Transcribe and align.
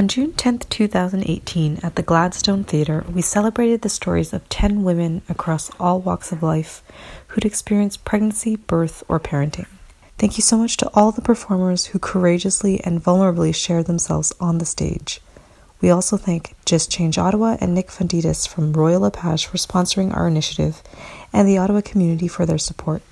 On 0.00 0.08
June 0.08 0.32
10, 0.32 0.60
2018, 0.60 1.80
at 1.82 1.94
the 1.94 2.02
Gladstone 2.02 2.64
Theatre, 2.64 3.04
we 3.12 3.20
celebrated 3.20 3.82
the 3.82 3.90
stories 3.90 4.32
of 4.32 4.48
10 4.48 4.82
women 4.82 5.20
across 5.28 5.70
all 5.78 6.00
walks 6.00 6.32
of 6.32 6.42
life 6.42 6.82
who'd 7.26 7.44
experienced 7.44 8.02
pregnancy, 8.02 8.56
birth, 8.56 9.04
or 9.08 9.20
parenting. 9.20 9.66
Thank 10.16 10.38
you 10.38 10.42
so 10.42 10.56
much 10.56 10.78
to 10.78 10.90
all 10.94 11.12
the 11.12 11.20
performers 11.20 11.84
who 11.84 11.98
courageously 11.98 12.80
and 12.82 13.04
vulnerably 13.04 13.54
shared 13.54 13.84
themselves 13.84 14.32
on 14.40 14.56
the 14.56 14.64
stage. 14.64 15.20
We 15.82 15.90
also 15.90 16.16
thank 16.16 16.54
Just 16.64 16.90
Change 16.90 17.18
Ottawa 17.18 17.58
and 17.60 17.74
Nick 17.74 17.88
Funditas 17.88 18.48
from 18.48 18.72
Royal 18.72 19.02
LePage 19.02 19.44
for 19.44 19.58
sponsoring 19.58 20.16
our 20.16 20.26
initiative 20.26 20.82
and 21.30 21.46
the 21.46 21.58
Ottawa 21.58 21.82
community 21.82 22.26
for 22.26 22.46
their 22.46 22.56
support. 22.56 23.02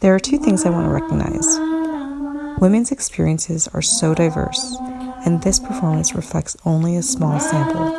There 0.00 0.14
are 0.14 0.18
two 0.18 0.38
things 0.38 0.64
I 0.64 0.70
want 0.70 0.86
to 0.86 0.94
recognize. 0.94 1.58
Women's 2.58 2.90
experiences 2.90 3.68
are 3.74 3.82
so 3.82 4.14
diverse, 4.14 4.78
and 5.24 5.42
this 5.42 5.58
performance 5.58 6.14
reflects 6.14 6.56
only 6.64 6.96
a 6.96 7.02
small 7.02 7.38
sample. 7.40 7.90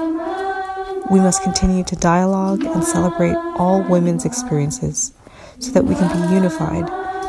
We 1.11 1.19
must 1.19 1.43
continue 1.43 1.83
to 1.85 1.95
dialogue 1.95 2.63
and 2.63 2.83
celebrate 2.83 3.35
all 3.57 3.81
women's 3.83 4.25
experiences 4.25 5.13
so 5.59 5.71
that 5.71 5.85
we 5.85 5.95
can 5.95 6.27
be 6.27 6.33
unified, 6.33 6.87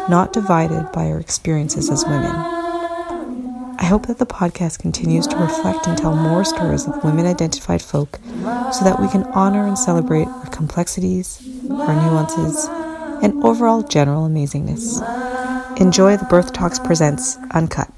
not 0.09 0.33
divided 0.33 0.91
by 0.93 1.11
our 1.11 1.21
experiences 1.21 1.91
as 1.91 2.05
women. 2.05 2.35
I 3.77 3.87
hope 3.87 4.07
that 4.07 4.19
the 4.19 4.27
podcast 4.27 4.79
continues 4.79 5.27
to 5.27 5.37
reflect 5.37 5.87
and 5.87 5.99
tell 5.99 6.17
more 6.17 6.45
stories 6.45 6.87
of 6.87 7.05
women 7.05 7.27
identified 7.27 7.83
folk 7.83 8.19
so 8.73 8.85
that 8.85 8.99
we 9.01 9.09
can 9.09 9.25
honor 9.35 9.67
and 9.67 9.79
celebrate 9.79 10.27
our 10.27 10.47
complexities, 10.47 11.47
our 11.71 11.95
nuances, 11.95 12.67
and 13.23 13.45
overall 13.45 13.83
general 13.83 14.29
amazingness. 14.29 15.03
Enjoy 15.81 16.17
the 16.17 16.25
Birth 16.27 16.53
Talks 16.53 16.79
Presents 16.79 17.37
Uncut. 17.51 17.91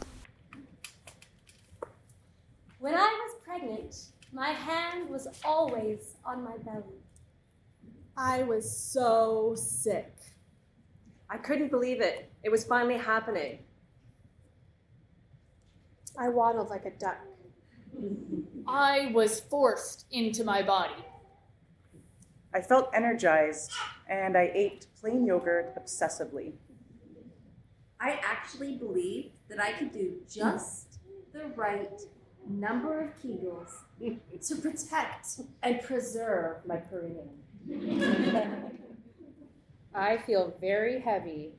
When 2.80 2.94
I 2.94 3.26
was 3.26 3.36
pregnant, 3.44 3.94
my 4.36 4.50
hand 4.50 5.08
was 5.08 5.26
always 5.46 6.16
on 6.22 6.44
my 6.44 6.58
belly. 6.58 7.00
I 8.18 8.42
was 8.42 8.70
so 8.70 9.54
sick. 9.56 10.14
I 11.30 11.38
couldn't 11.38 11.70
believe 11.70 12.02
it. 12.02 12.30
It 12.42 12.50
was 12.50 12.62
finally 12.62 12.98
happening. 12.98 13.60
I 16.18 16.28
waddled 16.28 16.68
like 16.68 16.84
a 16.84 16.90
duck. 16.90 17.16
I 18.66 19.10
was 19.14 19.40
forced 19.40 20.04
into 20.10 20.44
my 20.44 20.60
body. 20.60 21.02
I 22.54 22.60
felt 22.60 22.90
energized 22.92 23.72
and 24.06 24.36
I 24.36 24.50
ate 24.54 24.86
plain 25.00 25.24
yogurt 25.24 25.74
obsessively. 25.82 26.52
I 27.98 28.20
actually 28.22 28.76
believed 28.76 29.30
that 29.48 29.62
I 29.62 29.72
could 29.72 29.92
do 29.92 30.16
just 30.30 30.98
the 31.32 31.46
right 31.56 32.02
number 32.48 33.00
of 33.00 33.10
Kegels 33.22 33.72
to 34.48 34.56
protect 34.62 35.40
and 35.62 35.80
preserve 35.82 36.66
my 36.66 36.76
perineum. 36.76 37.30
I 39.94 40.18
feel 40.18 40.54
very 40.60 41.00
heavy 41.00 41.52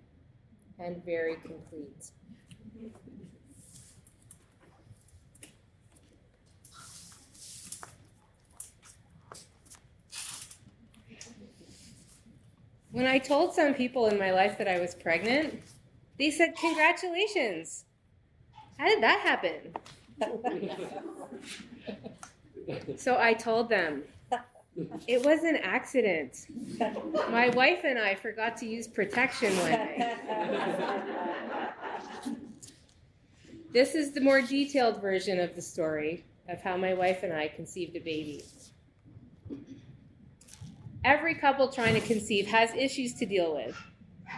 and 0.79 1.03
very 1.03 1.37
complete. 1.37 2.11
When 12.91 13.05
I 13.05 13.19
told 13.19 13.53
some 13.53 13.73
people 13.73 14.07
in 14.07 14.17
my 14.17 14.31
life 14.31 14.57
that 14.57 14.67
I 14.67 14.79
was 14.79 14.95
pregnant, 14.95 15.61
they 16.17 16.31
said, 16.31 16.55
Congratulations. 16.59 17.85
How 18.77 18.85
did 18.85 19.03
that 19.03 19.19
happen? 19.19 19.75
so 22.97 23.17
I 23.19 23.33
told 23.33 23.69
them, 23.69 24.03
It 25.07 25.25
was 25.25 25.43
an 25.43 25.57
accident. 25.57 26.47
My 27.31 27.49
wife 27.49 27.81
and 27.83 27.97
I 27.97 28.15
forgot 28.15 28.57
to 28.57 28.67
use 28.67 28.87
protection 28.87 29.55
one 29.57 29.71
day. 29.71 30.15
This 33.73 33.95
is 33.95 34.11
the 34.11 34.21
more 34.21 34.41
detailed 34.41 35.01
version 35.01 35.39
of 35.39 35.55
the 35.55 35.61
story 35.61 36.25
of 36.47 36.61
how 36.61 36.77
my 36.77 36.93
wife 36.93 37.23
and 37.23 37.33
I 37.33 37.47
conceived 37.47 37.95
a 37.95 37.99
baby. 37.99 38.43
Every 41.03 41.35
couple 41.35 41.71
trying 41.71 41.93
to 41.93 42.01
conceive 42.01 42.47
has 42.47 42.73
issues 42.73 43.13
to 43.15 43.25
deal 43.25 43.55
with. 43.55 43.75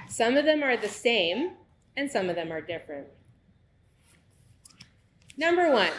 Some 0.09 0.37
of 0.37 0.45
them 0.45 0.63
are 0.63 0.77
the 0.77 0.89
same, 0.89 1.51
and 1.97 2.09
some 2.09 2.29
of 2.29 2.35
them 2.35 2.51
are 2.51 2.61
different. 2.61 3.07
Number 5.37 5.71
one, 5.71 5.91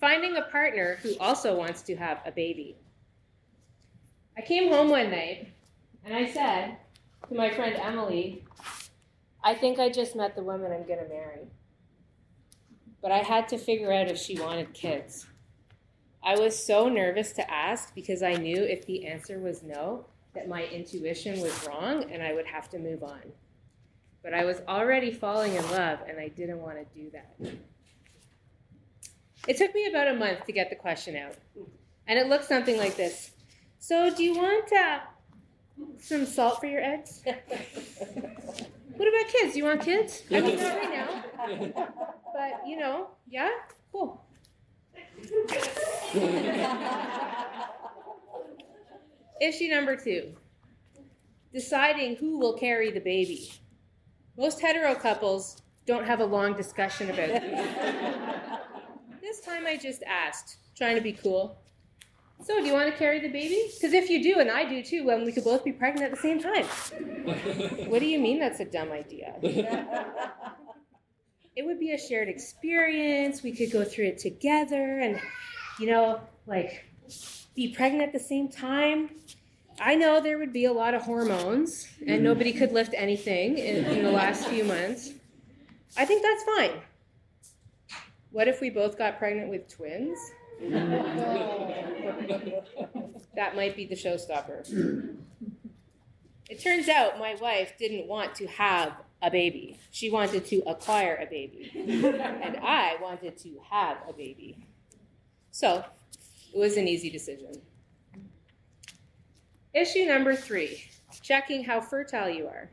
finding 0.00 0.36
a 0.36 0.42
partner 0.42 0.98
who 1.02 1.16
also 1.18 1.56
wants 1.56 1.82
to 1.82 1.96
have 1.96 2.20
a 2.26 2.30
baby. 2.30 2.76
I 4.36 4.42
came 4.42 4.70
home 4.70 4.90
one 4.90 5.10
night 5.10 5.48
and 6.04 6.14
I 6.14 6.30
said 6.30 6.76
to 7.28 7.34
my 7.34 7.50
friend 7.50 7.76
Emily, 7.76 8.44
I 9.42 9.54
think 9.54 9.78
I 9.78 9.90
just 9.90 10.16
met 10.16 10.34
the 10.34 10.42
woman 10.42 10.72
I'm 10.72 10.86
going 10.86 10.98
to 10.98 11.08
marry. 11.08 11.48
But 13.00 13.12
I 13.12 13.18
had 13.18 13.48
to 13.48 13.58
figure 13.58 13.92
out 13.92 14.08
if 14.08 14.18
she 14.18 14.40
wanted 14.40 14.72
kids. 14.72 15.26
I 16.22 16.38
was 16.38 16.58
so 16.58 16.88
nervous 16.88 17.32
to 17.32 17.50
ask 17.50 17.94
because 17.94 18.22
I 18.22 18.34
knew 18.34 18.62
if 18.62 18.86
the 18.86 19.06
answer 19.06 19.38
was 19.38 19.62
no, 19.62 20.06
that 20.34 20.48
my 20.48 20.64
intuition 20.64 21.40
was 21.40 21.66
wrong 21.66 22.10
and 22.10 22.22
I 22.22 22.32
would 22.32 22.46
have 22.46 22.68
to 22.70 22.78
move 22.78 23.02
on. 23.02 23.20
But 24.22 24.32
I 24.32 24.44
was 24.44 24.62
already 24.66 25.12
falling 25.12 25.54
in 25.54 25.70
love 25.70 25.98
and 26.08 26.18
I 26.18 26.28
didn't 26.28 26.60
want 26.60 26.78
to 26.78 26.98
do 26.98 27.10
that. 27.10 27.54
It 29.46 29.56
took 29.56 29.74
me 29.74 29.86
about 29.86 30.08
a 30.08 30.14
month 30.14 30.44
to 30.46 30.52
get 30.52 30.70
the 30.70 30.76
question 30.76 31.16
out. 31.16 31.34
And 32.06 32.18
it 32.18 32.28
looked 32.28 32.44
something 32.44 32.76
like 32.76 32.96
this 32.96 33.30
So, 33.78 34.14
do 34.14 34.22
you 34.22 34.34
want 34.34 34.70
uh, 34.72 34.98
some 35.98 36.26
salt 36.26 36.60
for 36.60 36.66
your 36.66 36.82
eggs? 36.82 37.22
what 37.24 39.08
about 39.08 39.32
kids? 39.32 39.52
Do 39.52 39.58
you 39.58 39.64
want 39.64 39.82
kids? 39.82 40.22
I 40.30 40.40
mean, 40.40 40.56
not 40.56 40.76
right 40.76 40.90
now. 40.90 41.24
But, 42.34 42.62
you 42.66 42.78
know, 42.78 43.08
yeah? 43.28 43.50
Cool. 43.92 44.24
Issue 49.40 49.68
number 49.68 49.96
two 49.96 50.34
deciding 51.54 52.16
who 52.16 52.38
will 52.38 52.54
carry 52.54 52.90
the 52.90 53.00
baby. 53.00 53.50
Most 54.36 54.60
hetero 54.60 54.94
couples 54.96 55.62
don't 55.86 56.04
have 56.04 56.20
a 56.20 56.24
long 56.24 56.54
discussion 56.54 57.10
about 57.10 57.28
this. 57.28 58.58
this 59.24 59.40
time 59.40 59.66
I 59.66 59.76
just 59.76 60.02
asked, 60.04 60.58
trying 60.76 60.96
to 60.96 61.00
be 61.00 61.12
cool. 61.12 61.56
So, 62.42 62.60
do 62.60 62.66
you 62.66 62.74
want 62.74 62.90
to 62.92 62.98
carry 62.98 63.20
the 63.20 63.28
baby? 63.28 63.70
Because 63.74 63.94
if 63.94 64.10
you 64.10 64.22
do, 64.22 64.38
and 64.38 64.50
I 64.50 64.68
do 64.68 64.82
too, 64.82 65.04
then 65.04 65.24
we 65.24 65.32
could 65.32 65.44
both 65.44 65.64
be 65.64 65.72
pregnant 65.72 66.04
at 66.04 66.10
the 66.10 66.16
same 66.20 66.40
time. 66.40 66.64
what 67.88 68.00
do 68.00 68.06
you 68.06 68.18
mean 68.18 68.38
that's 68.38 68.60
a 68.60 68.64
dumb 68.66 68.92
idea? 68.92 69.34
it 71.56 71.64
would 71.64 71.80
be 71.80 71.92
a 71.92 71.98
shared 71.98 72.28
experience. 72.28 73.42
We 73.42 73.52
could 73.52 73.72
go 73.72 73.84
through 73.84 74.06
it 74.06 74.18
together 74.18 74.98
and, 75.00 75.18
you 75.78 75.86
know, 75.86 76.20
like 76.46 76.84
be 77.54 77.72
pregnant 77.74 78.02
at 78.02 78.12
the 78.12 78.20
same 78.20 78.48
time. 78.48 79.10
I 79.80 79.94
know 79.94 80.20
there 80.20 80.38
would 80.38 80.52
be 80.52 80.66
a 80.66 80.72
lot 80.72 80.94
of 80.94 81.02
hormones 81.02 81.88
and 82.00 82.08
mm-hmm. 82.08 82.24
nobody 82.24 82.52
could 82.52 82.72
lift 82.72 82.94
anything 82.96 83.58
in, 83.58 83.84
in 83.86 84.04
the 84.04 84.10
last 84.10 84.46
few 84.48 84.64
months. 84.64 85.12
I 85.96 86.04
think 86.04 86.22
that's 86.22 86.44
fine. 86.44 86.82
What 88.34 88.48
if 88.48 88.60
we 88.60 88.68
both 88.68 88.98
got 88.98 89.20
pregnant 89.20 89.48
with 89.48 89.68
twins? 89.68 90.18
that 93.36 93.54
might 93.54 93.76
be 93.76 93.86
the 93.86 93.94
showstopper. 93.94 95.14
It 96.50 96.60
turns 96.60 96.88
out 96.88 97.20
my 97.20 97.36
wife 97.36 97.74
didn't 97.78 98.08
want 98.08 98.34
to 98.34 98.48
have 98.48 98.94
a 99.22 99.30
baby. 99.30 99.78
She 99.92 100.10
wanted 100.10 100.46
to 100.46 100.64
acquire 100.66 101.14
a 101.22 101.26
baby. 101.26 101.70
and 101.76 102.56
I 102.56 102.96
wanted 103.00 103.38
to 103.38 103.60
have 103.70 103.98
a 104.08 104.12
baby. 104.12 104.66
So 105.52 105.84
it 106.52 106.58
was 106.58 106.76
an 106.76 106.88
easy 106.88 107.10
decision. 107.10 107.62
Issue 109.72 110.06
number 110.06 110.34
three 110.34 110.82
checking 111.22 111.62
how 111.62 111.80
fertile 111.80 112.28
you 112.28 112.48
are. 112.48 112.68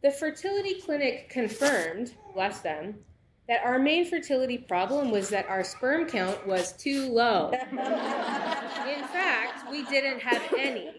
The 0.00 0.12
fertility 0.12 0.80
clinic 0.80 1.28
confirmed, 1.28 2.14
bless 2.34 2.60
them, 2.60 3.00
that 3.48 3.64
our 3.64 3.78
main 3.78 4.04
fertility 4.04 4.58
problem 4.58 5.10
was 5.10 5.30
that 5.30 5.48
our 5.48 5.64
sperm 5.64 6.06
count 6.06 6.46
was 6.46 6.72
too 6.72 7.08
low. 7.08 7.50
In 7.50 9.04
fact, 9.08 9.70
we 9.70 9.84
didn't 9.86 10.20
have 10.20 10.42
any. 10.56 10.90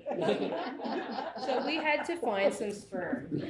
So 1.45 1.63
we 1.65 1.75
had 1.75 2.03
to 2.05 2.17
find 2.17 2.51
some 2.53 2.71
sperm. 2.71 3.41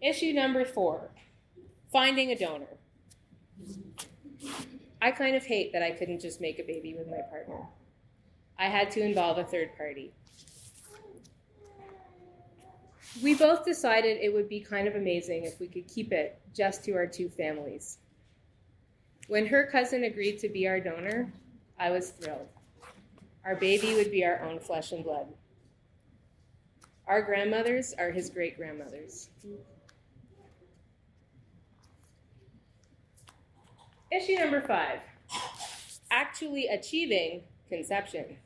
Issue 0.00 0.32
number 0.32 0.64
four 0.64 1.10
finding 1.92 2.30
a 2.30 2.38
donor. 2.38 2.78
I 5.02 5.10
kind 5.10 5.34
of 5.34 5.44
hate 5.44 5.72
that 5.72 5.82
I 5.82 5.90
couldn't 5.90 6.20
just 6.20 6.40
make 6.40 6.60
a 6.60 6.62
baby 6.62 6.94
with 6.96 7.08
my 7.08 7.20
partner. 7.28 7.66
I 8.58 8.66
had 8.66 8.90
to 8.92 9.00
involve 9.00 9.38
a 9.38 9.44
third 9.44 9.76
party. 9.76 10.12
We 13.22 13.34
both 13.34 13.64
decided 13.64 14.18
it 14.18 14.32
would 14.32 14.48
be 14.48 14.60
kind 14.60 14.86
of 14.86 14.94
amazing 14.94 15.44
if 15.44 15.58
we 15.58 15.66
could 15.66 15.88
keep 15.88 16.12
it 16.12 16.40
just 16.54 16.84
to 16.84 16.92
our 16.92 17.06
two 17.06 17.28
families. 17.28 17.98
When 19.28 19.46
her 19.46 19.66
cousin 19.66 20.04
agreed 20.04 20.38
to 20.40 20.48
be 20.48 20.68
our 20.68 20.80
donor, 20.80 21.32
I 21.78 21.90
was 21.90 22.10
thrilled. 22.10 22.48
Our 23.44 23.56
baby 23.56 23.94
would 23.94 24.10
be 24.10 24.24
our 24.24 24.40
own 24.42 24.60
flesh 24.60 24.92
and 24.92 25.04
blood. 25.04 25.26
Our 27.06 27.22
grandmothers 27.22 27.94
are 27.98 28.10
his 28.10 28.30
great 28.30 28.56
grandmothers. 28.56 29.30
Issue 34.12 34.34
number 34.34 34.60
five 34.60 35.00
actually 36.10 36.66
achieving 36.66 37.42
conception. 37.68 38.36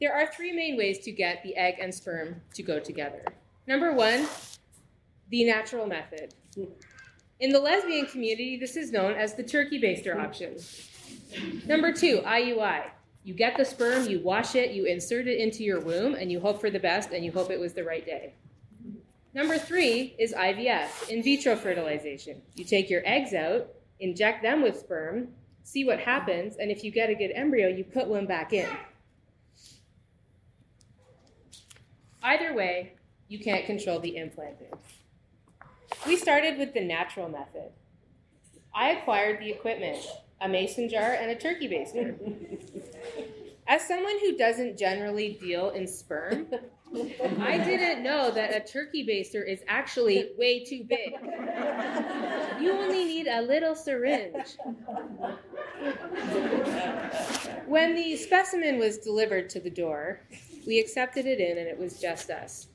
There 0.00 0.12
are 0.12 0.26
three 0.26 0.52
main 0.52 0.76
ways 0.76 0.98
to 1.00 1.12
get 1.12 1.42
the 1.42 1.56
egg 1.56 1.76
and 1.80 1.94
sperm 1.94 2.42
to 2.54 2.62
go 2.62 2.80
together. 2.80 3.24
Number 3.66 3.92
one, 3.92 4.26
the 5.30 5.44
natural 5.44 5.86
method. 5.86 6.34
In 7.40 7.50
the 7.50 7.60
lesbian 7.60 8.06
community, 8.06 8.56
this 8.56 8.76
is 8.76 8.92
known 8.92 9.14
as 9.14 9.34
the 9.34 9.42
turkey 9.42 9.80
baster 9.80 10.16
option. 10.16 10.56
Number 11.66 11.92
two, 11.92 12.18
IUI. 12.18 12.90
You 13.24 13.34
get 13.34 13.56
the 13.56 13.64
sperm, 13.64 14.06
you 14.06 14.20
wash 14.20 14.54
it, 14.54 14.72
you 14.72 14.84
insert 14.84 15.26
it 15.26 15.40
into 15.40 15.64
your 15.64 15.80
womb, 15.80 16.14
and 16.14 16.30
you 16.30 16.40
hope 16.40 16.60
for 16.60 16.70
the 16.70 16.78
best, 16.78 17.10
and 17.12 17.24
you 17.24 17.32
hope 17.32 17.50
it 17.50 17.58
was 17.58 17.72
the 17.72 17.82
right 17.82 18.04
day. 18.04 18.34
Number 19.32 19.58
three 19.58 20.14
is 20.18 20.34
IVF, 20.34 21.08
in 21.08 21.22
vitro 21.22 21.56
fertilization. 21.56 22.42
You 22.54 22.64
take 22.64 22.90
your 22.90 23.02
eggs 23.06 23.32
out, 23.32 23.68
inject 23.98 24.42
them 24.42 24.62
with 24.62 24.78
sperm, 24.78 25.28
see 25.62 25.84
what 25.84 25.98
happens, 25.98 26.56
and 26.56 26.70
if 26.70 26.84
you 26.84 26.90
get 26.90 27.08
a 27.08 27.14
good 27.14 27.32
embryo, 27.34 27.68
you 27.68 27.82
put 27.82 28.06
one 28.06 28.26
back 28.26 28.52
in. 28.52 28.68
Either 32.24 32.54
way, 32.54 32.94
you 33.28 33.38
can't 33.38 33.66
control 33.66 34.00
the 34.00 34.16
implanting. 34.16 34.72
We 36.06 36.16
started 36.16 36.56
with 36.56 36.72
the 36.72 36.80
natural 36.80 37.28
method. 37.28 37.70
I 38.74 38.92
acquired 38.92 39.40
the 39.40 39.50
equipment 39.50 39.98
a 40.40 40.48
mason 40.48 40.88
jar 40.88 41.12
and 41.12 41.30
a 41.30 41.34
turkey 41.34 41.68
baster. 41.68 42.16
As 43.66 43.86
someone 43.86 44.18
who 44.20 44.36
doesn't 44.36 44.78
generally 44.78 45.38
deal 45.40 45.70
in 45.70 45.86
sperm, 45.86 46.46
I 47.40 47.58
didn't 47.58 48.02
know 48.02 48.30
that 48.30 48.54
a 48.54 48.60
turkey 48.60 49.06
baster 49.06 49.46
is 49.46 49.60
actually 49.68 50.30
way 50.38 50.64
too 50.64 50.84
big. 50.84 51.14
You 52.60 52.72
only 52.72 53.04
need 53.04 53.26
a 53.26 53.42
little 53.42 53.74
syringe. 53.74 54.56
When 57.66 57.94
the 57.94 58.16
specimen 58.16 58.78
was 58.78 58.98
delivered 58.98 59.48
to 59.50 59.60
the 59.60 59.70
door, 59.70 60.20
we 60.66 60.78
accepted 60.78 61.26
it 61.26 61.40
in 61.40 61.58
and 61.58 61.68
it 61.68 61.78
was 61.78 62.00
just 62.00 62.30
us. 62.30 62.68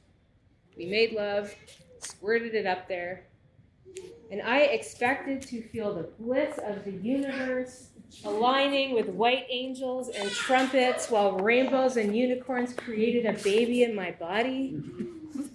We 0.78 0.86
made 0.86 1.14
love, 1.14 1.54
squirted 2.00 2.56
it 2.56 2.66
up 2.66 2.88
there, 2.88 3.26
and 4.32 4.42
I 4.42 4.60
expected 4.60 5.42
to 5.44 5.62
feel 5.62 5.94
the 5.94 6.10
bliss 6.20 6.60
of 6.64 6.86
the 6.86 6.92
universe 6.92 7.90
aligning 8.26 8.94
with 8.94 9.08
white 9.10 9.46
angels 9.50 10.10
and 10.10 10.30
trumpets 10.30 11.10
while 11.10 11.38
rainbows 11.38 11.98
and 11.98 12.16
unicorns 12.16 12.74
created 12.74 13.26
a 13.26 13.34
baby 13.44 13.84
in 13.84 13.96
my 13.96 14.12
body. 14.12 14.82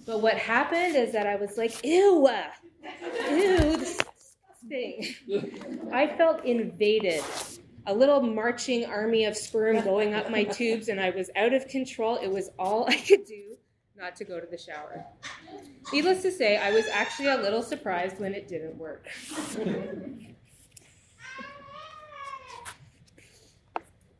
But 0.05 0.21
what 0.21 0.37
happened 0.37 0.95
is 0.95 1.11
that 1.13 1.27
I 1.27 1.35
was 1.35 1.57
like, 1.57 1.83
ew, 1.83 2.27
uh, 2.27 2.43
ew, 3.29 3.77
this 3.77 3.99
thing. 4.67 5.15
I 5.91 6.07
felt 6.07 6.43
invaded. 6.45 7.23
A 7.87 7.93
little 7.93 8.21
marching 8.21 8.85
army 8.85 9.25
of 9.25 9.37
sperm 9.37 9.81
going 9.81 10.13
up 10.13 10.29
my 10.29 10.43
tubes, 10.57 10.89
and 10.89 10.99
I 10.99 11.11
was 11.11 11.29
out 11.35 11.53
of 11.53 11.67
control. 11.67 12.17
It 12.17 12.31
was 12.31 12.49
all 12.57 12.85
I 12.87 12.97
could 12.97 13.25
do 13.25 13.55
not 13.97 14.15
to 14.17 14.25
go 14.25 14.39
to 14.39 14.47
the 14.47 14.57
shower. 14.57 15.05
Needless 15.93 16.21
to 16.23 16.31
say, 16.31 16.57
I 16.57 16.71
was 16.71 16.85
actually 16.87 17.29
a 17.29 17.37
little 17.37 17.61
surprised 17.61 18.19
when 18.19 18.33
it 18.33 18.47
didn't 18.47 18.75
work. 18.77 19.07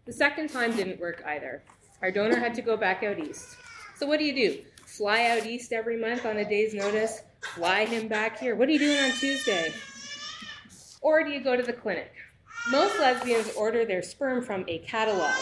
the 0.06 0.14
second 0.14 0.50
time 0.50 0.76
didn't 0.76 1.00
work 1.00 1.24
either. 1.26 1.64
Our 2.02 2.12
donor 2.12 2.38
had 2.38 2.54
to 2.56 2.62
go 2.62 2.78
back 2.78 3.04
out 3.04 3.20
east. 3.20 3.58
So, 3.98 4.06
what 4.06 4.20
do 4.20 4.26
you 4.26 4.34
do? 4.34 4.62
Fly 4.86 5.26
out 5.26 5.46
east 5.46 5.74
every 5.74 5.98
month 5.98 6.26
on 6.26 6.38
a 6.38 6.48
day's 6.48 6.74
notice? 6.74 7.22
Fly 7.56 7.86
him 7.86 8.08
back 8.08 8.40
here? 8.40 8.56
What 8.56 8.70
are 8.70 8.72
you 8.72 8.80
doing 8.80 9.00
on 9.00 9.12
Tuesday? 9.12 9.74
Or 11.02 11.24
do 11.24 11.32
you 11.32 11.42
go 11.42 11.56
to 11.56 11.64
the 11.64 11.74
clinic? 11.74 12.14
Most 12.70 13.00
lesbians 13.00 13.52
order 13.56 13.86
their 13.86 14.02
sperm 14.02 14.42
from 14.42 14.66
a 14.68 14.80
catalog. 14.80 15.36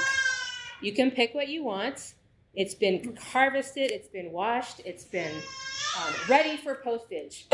You 0.81 0.92
can 0.94 1.10
pick 1.10 1.34
what 1.34 1.48
you 1.48 1.64
want, 1.64 2.16
it's 2.54 2.75
been 2.75 3.16
harvested, 3.16 3.92
it's 3.92 4.10
been 4.10 4.31
washed, 4.34 4.81
it's 4.84 5.06
been 5.06 5.34
um, 5.98 6.14
ready 6.28 6.58
for 6.58 6.75
postage. 6.75 7.48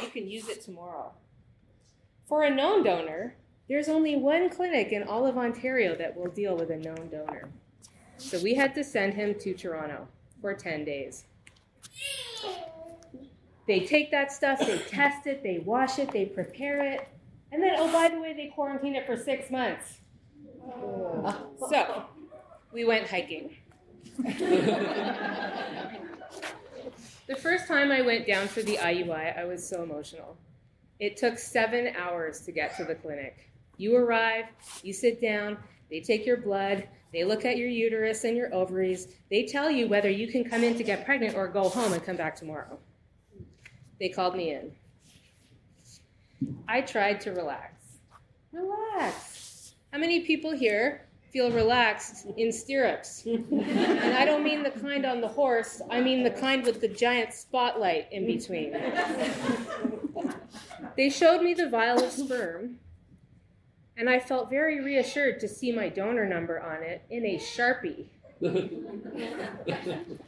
You 0.00 0.08
can 0.12 0.28
use 0.28 0.48
it 0.48 0.62
tomorrow. 0.62 1.12
For 2.28 2.44
a 2.44 2.54
known 2.54 2.84
donor, 2.84 3.34
there's 3.68 3.88
only 3.88 4.14
one 4.14 4.50
clinic 4.50 4.92
in 4.92 5.02
all 5.02 5.26
of 5.26 5.36
Ontario 5.36 5.96
that 5.96 6.16
will 6.16 6.30
deal 6.30 6.56
with 6.56 6.70
a 6.70 6.76
known 6.76 7.08
donor. 7.10 7.48
So 8.18 8.40
we 8.40 8.54
had 8.54 8.74
to 8.76 8.84
send 8.84 9.14
him 9.14 9.34
to 9.40 9.52
Toronto 9.52 10.06
for 10.40 10.54
10 10.54 10.84
days. 10.84 11.24
They 13.66 13.80
take 13.80 14.12
that 14.12 14.32
stuff, 14.32 14.60
they 14.60 14.78
test 14.78 15.26
it, 15.26 15.42
they 15.42 15.58
wash 15.58 15.98
it, 15.98 16.12
they 16.12 16.24
prepare 16.24 16.84
it, 16.84 17.08
and 17.50 17.62
then, 17.62 17.74
oh, 17.78 17.90
by 17.92 18.08
the 18.08 18.20
way, 18.20 18.34
they 18.34 18.48
quarantine 18.48 18.94
it 18.94 19.06
for 19.06 19.16
six 19.16 19.50
months. 19.50 19.98
Oh. 20.66 21.46
So 21.70 22.04
we 22.72 22.84
went 22.84 23.08
hiking. 23.08 23.56
the 24.18 24.26
first 27.40 27.66
time 27.66 27.90
I 27.90 28.02
went 28.02 28.26
down 28.26 28.48
for 28.48 28.62
the 28.62 28.76
IUI, 28.76 29.38
I 29.38 29.44
was 29.44 29.66
so 29.66 29.82
emotional. 29.82 30.36
It 30.98 31.16
took 31.16 31.38
seven 31.38 31.94
hours 31.96 32.40
to 32.40 32.52
get 32.52 32.76
to 32.76 32.84
the 32.84 32.94
clinic. 32.94 33.50
You 33.76 33.96
arrive, 33.96 34.46
you 34.82 34.92
sit 34.92 35.20
down, 35.20 35.56
they 35.88 36.00
take 36.00 36.26
your 36.26 36.36
blood, 36.36 36.88
they 37.12 37.24
look 37.24 37.44
at 37.44 37.56
your 37.56 37.68
uterus 37.68 38.24
and 38.24 38.36
your 38.36 38.52
ovaries, 38.52 39.08
they 39.30 39.46
tell 39.46 39.70
you 39.70 39.88
whether 39.88 40.10
you 40.10 40.26
can 40.26 40.44
come 40.44 40.64
in 40.64 40.76
to 40.76 40.82
get 40.82 41.06
pregnant 41.06 41.36
or 41.36 41.48
go 41.48 41.68
home 41.68 41.92
and 41.92 42.04
come 42.04 42.16
back 42.16 42.36
tomorrow. 42.36 42.78
They 44.00 44.08
called 44.08 44.36
me 44.36 44.52
in. 44.52 44.72
I 46.68 46.80
tried 46.80 47.20
to 47.22 47.32
relax. 47.32 47.72
Relax. 48.52 49.74
How 49.92 49.98
many 49.98 50.20
people 50.20 50.52
here 50.52 51.08
feel 51.32 51.50
relaxed 51.50 52.26
in 52.36 52.52
stirrups. 52.52 53.24
and 53.26 54.16
I 54.16 54.24
don't 54.24 54.42
mean 54.42 54.62
the 54.62 54.70
kind 54.70 55.04
on 55.04 55.20
the 55.20 55.28
horse, 55.28 55.82
I 55.90 56.00
mean 56.00 56.22
the 56.22 56.30
kind 56.30 56.64
with 56.64 56.80
the 56.80 56.88
giant 56.88 57.32
spotlight 57.34 58.10
in 58.12 58.26
between. 58.26 58.72
they 60.96 61.10
showed 61.10 61.42
me 61.42 61.54
the 61.54 61.68
vial 61.68 62.02
of 62.02 62.12
sperm, 62.12 62.78
and 63.96 64.08
I 64.08 64.18
felt 64.18 64.50
very 64.50 64.82
reassured 64.82 65.40
to 65.40 65.48
see 65.48 65.72
my 65.72 65.88
donor 65.88 66.26
number 66.26 66.60
on 66.60 66.82
it 66.82 67.02
in 67.10 67.26
a 67.26 67.38
sharpie. 67.38 68.06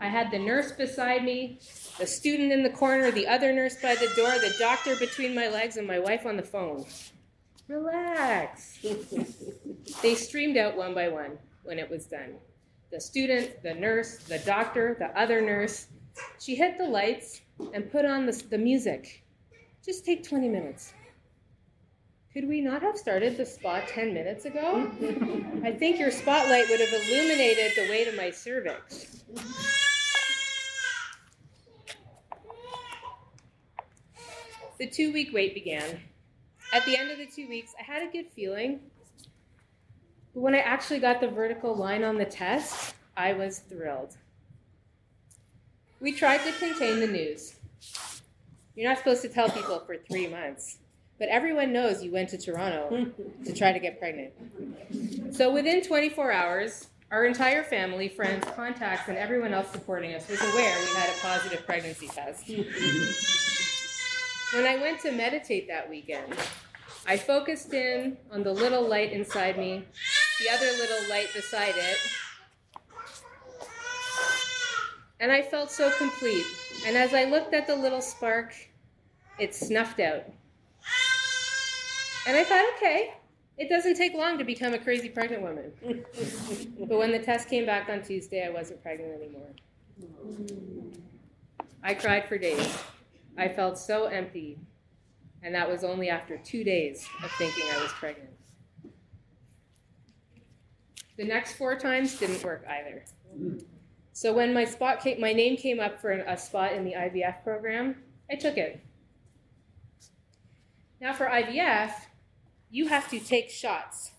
I 0.00 0.08
had 0.08 0.30
the 0.30 0.38
nurse 0.38 0.72
beside 0.72 1.24
me, 1.24 1.58
the 2.00 2.06
student 2.06 2.50
in 2.50 2.62
the 2.62 2.70
corner, 2.70 3.10
the 3.10 3.28
other 3.28 3.52
nurse 3.52 3.76
by 3.76 3.94
the 3.94 4.10
door, 4.16 4.32
the 4.38 4.54
doctor 4.58 4.96
between 4.96 5.34
my 5.34 5.48
legs, 5.48 5.76
and 5.76 5.86
my 5.86 5.98
wife 5.98 6.24
on 6.24 6.36
the 6.36 6.42
phone. 6.42 6.84
Relax. 7.68 8.78
they 10.02 10.14
streamed 10.14 10.56
out 10.56 10.76
one 10.76 10.94
by 10.94 11.08
one 11.08 11.38
when 11.62 11.78
it 11.78 11.88
was 11.90 12.06
done. 12.06 12.36
The 12.90 13.00
student, 13.00 13.62
the 13.62 13.74
nurse, 13.74 14.16
the 14.16 14.38
doctor, 14.40 14.96
the 14.98 15.16
other 15.20 15.42
nurse. 15.42 15.88
She 16.40 16.56
hit 16.56 16.78
the 16.78 16.88
lights 16.88 17.42
and 17.74 17.92
put 17.92 18.06
on 18.06 18.24
the, 18.24 18.32
the 18.48 18.58
music. 18.58 19.22
Just 19.84 20.04
take 20.04 20.26
20 20.26 20.48
minutes. 20.48 20.94
Could 22.32 22.48
we 22.48 22.62
not 22.62 22.80
have 22.80 22.96
started 22.96 23.36
the 23.36 23.44
spa 23.44 23.82
10 23.86 24.14
minutes 24.14 24.46
ago? 24.46 24.90
I 25.64 25.72
think 25.72 25.98
your 25.98 26.10
spotlight 26.10 26.68
would 26.70 26.80
have 26.80 26.92
illuminated 26.92 27.72
the 27.76 27.90
way 27.90 28.04
to 28.04 28.16
my 28.16 28.30
cervix. 28.30 29.22
The 34.80 34.86
two 34.86 35.12
week 35.12 35.28
wait 35.34 35.52
began. 35.52 36.00
At 36.72 36.86
the 36.86 36.96
end 36.96 37.10
of 37.10 37.18
the 37.18 37.26
two 37.26 37.46
weeks, 37.46 37.74
I 37.78 37.82
had 37.82 38.02
a 38.02 38.10
good 38.10 38.28
feeling. 38.34 38.80
But 40.32 40.40
when 40.40 40.54
I 40.54 40.60
actually 40.60 41.00
got 41.00 41.20
the 41.20 41.28
vertical 41.28 41.76
line 41.76 42.02
on 42.02 42.16
the 42.16 42.24
test, 42.24 42.94
I 43.14 43.34
was 43.34 43.58
thrilled. 43.58 44.16
We 46.00 46.12
tried 46.12 46.38
to 46.44 46.52
contain 46.52 46.98
the 46.98 47.06
news. 47.08 47.56
You're 48.74 48.88
not 48.88 48.96
supposed 48.96 49.20
to 49.20 49.28
tell 49.28 49.50
people 49.50 49.80
for 49.80 49.98
three 49.98 50.28
months, 50.28 50.78
but 51.18 51.28
everyone 51.28 51.74
knows 51.74 52.02
you 52.02 52.10
went 52.10 52.30
to 52.30 52.38
Toronto 52.38 53.12
to 53.44 53.52
try 53.52 53.72
to 53.72 53.78
get 53.78 53.98
pregnant. 53.98 54.32
So 55.36 55.52
within 55.52 55.82
24 55.82 56.32
hours, 56.32 56.88
our 57.10 57.26
entire 57.26 57.64
family, 57.64 58.08
friends, 58.08 58.46
contacts, 58.56 59.10
and 59.10 59.18
everyone 59.18 59.52
else 59.52 59.70
supporting 59.72 60.14
us 60.14 60.26
was 60.26 60.40
aware 60.40 60.78
we 60.78 60.94
had 60.98 61.10
a 61.10 61.20
positive 61.20 61.66
pregnancy 61.66 62.08
test. 62.08 62.50
When 64.52 64.66
I 64.66 64.76
went 64.76 65.00
to 65.02 65.12
meditate 65.12 65.68
that 65.68 65.88
weekend, 65.88 66.34
I 67.06 67.16
focused 67.16 67.72
in 67.72 68.16
on 68.32 68.42
the 68.42 68.52
little 68.52 68.86
light 68.86 69.12
inside 69.12 69.56
me, 69.56 69.84
the 70.40 70.50
other 70.50 70.66
little 70.66 71.08
light 71.08 71.28
beside 71.32 71.74
it, 71.76 71.96
and 75.20 75.30
I 75.30 75.42
felt 75.42 75.70
so 75.70 75.92
complete. 75.98 76.44
And 76.84 76.96
as 76.96 77.14
I 77.14 77.24
looked 77.24 77.54
at 77.54 77.66
the 77.68 77.76
little 77.76 78.00
spark, 78.00 78.54
it 79.38 79.54
snuffed 79.54 80.00
out. 80.00 80.24
And 82.26 82.36
I 82.36 82.42
thought, 82.42 82.64
okay, 82.76 83.14
it 83.56 83.68
doesn't 83.68 83.94
take 83.94 84.14
long 84.14 84.36
to 84.38 84.44
become 84.44 84.74
a 84.74 84.78
crazy 84.78 85.10
pregnant 85.10 85.42
woman. 85.42 85.72
but 86.88 86.98
when 86.98 87.12
the 87.12 87.18
test 87.18 87.48
came 87.48 87.66
back 87.66 87.88
on 87.88 88.02
Tuesday, 88.02 88.44
I 88.44 88.50
wasn't 88.50 88.82
pregnant 88.82 89.12
anymore. 89.22 89.50
I 91.82 91.94
cried 91.94 92.28
for 92.28 92.36
days. 92.36 92.78
I 93.36 93.48
felt 93.48 93.78
so 93.78 94.04
empty. 94.06 94.58
And 95.42 95.54
that 95.54 95.68
was 95.68 95.84
only 95.84 96.10
after 96.10 96.36
two 96.36 96.64
days 96.64 97.06
of 97.24 97.30
thinking 97.32 97.64
I 97.72 97.82
was 97.82 97.92
pregnant. 97.92 98.30
The 101.16 101.24
next 101.24 101.54
four 101.54 101.76
times 101.76 102.18
didn't 102.18 102.42
work 102.42 102.64
either. 102.68 103.04
So 104.12 104.32
when 104.32 104.52
my 104.52 104.64
spot 104.64 105.00
came, 105.00 105.20
my 105.20 105.32
name 105.32 105.56
came 105.56 105.80
up 105.80 106.00
for 106.00 106.12
a 106.12 106.36
spot 106.36 106.72
in 106.72 106.84
the 106.84 106.92
IVF 106.92 107.42
program, 107.42 107.96
I 108.30 108.36
took 108.36 108.56
it. 108.56 108.84
Now 111.00 111.14
for 111.14 111.26
IVF, 111.26 111.92
you 112.70 112.88
have 112.88 113.08
to 113.10 113.18
take 113.18 113.50
shots. 113.50 114.12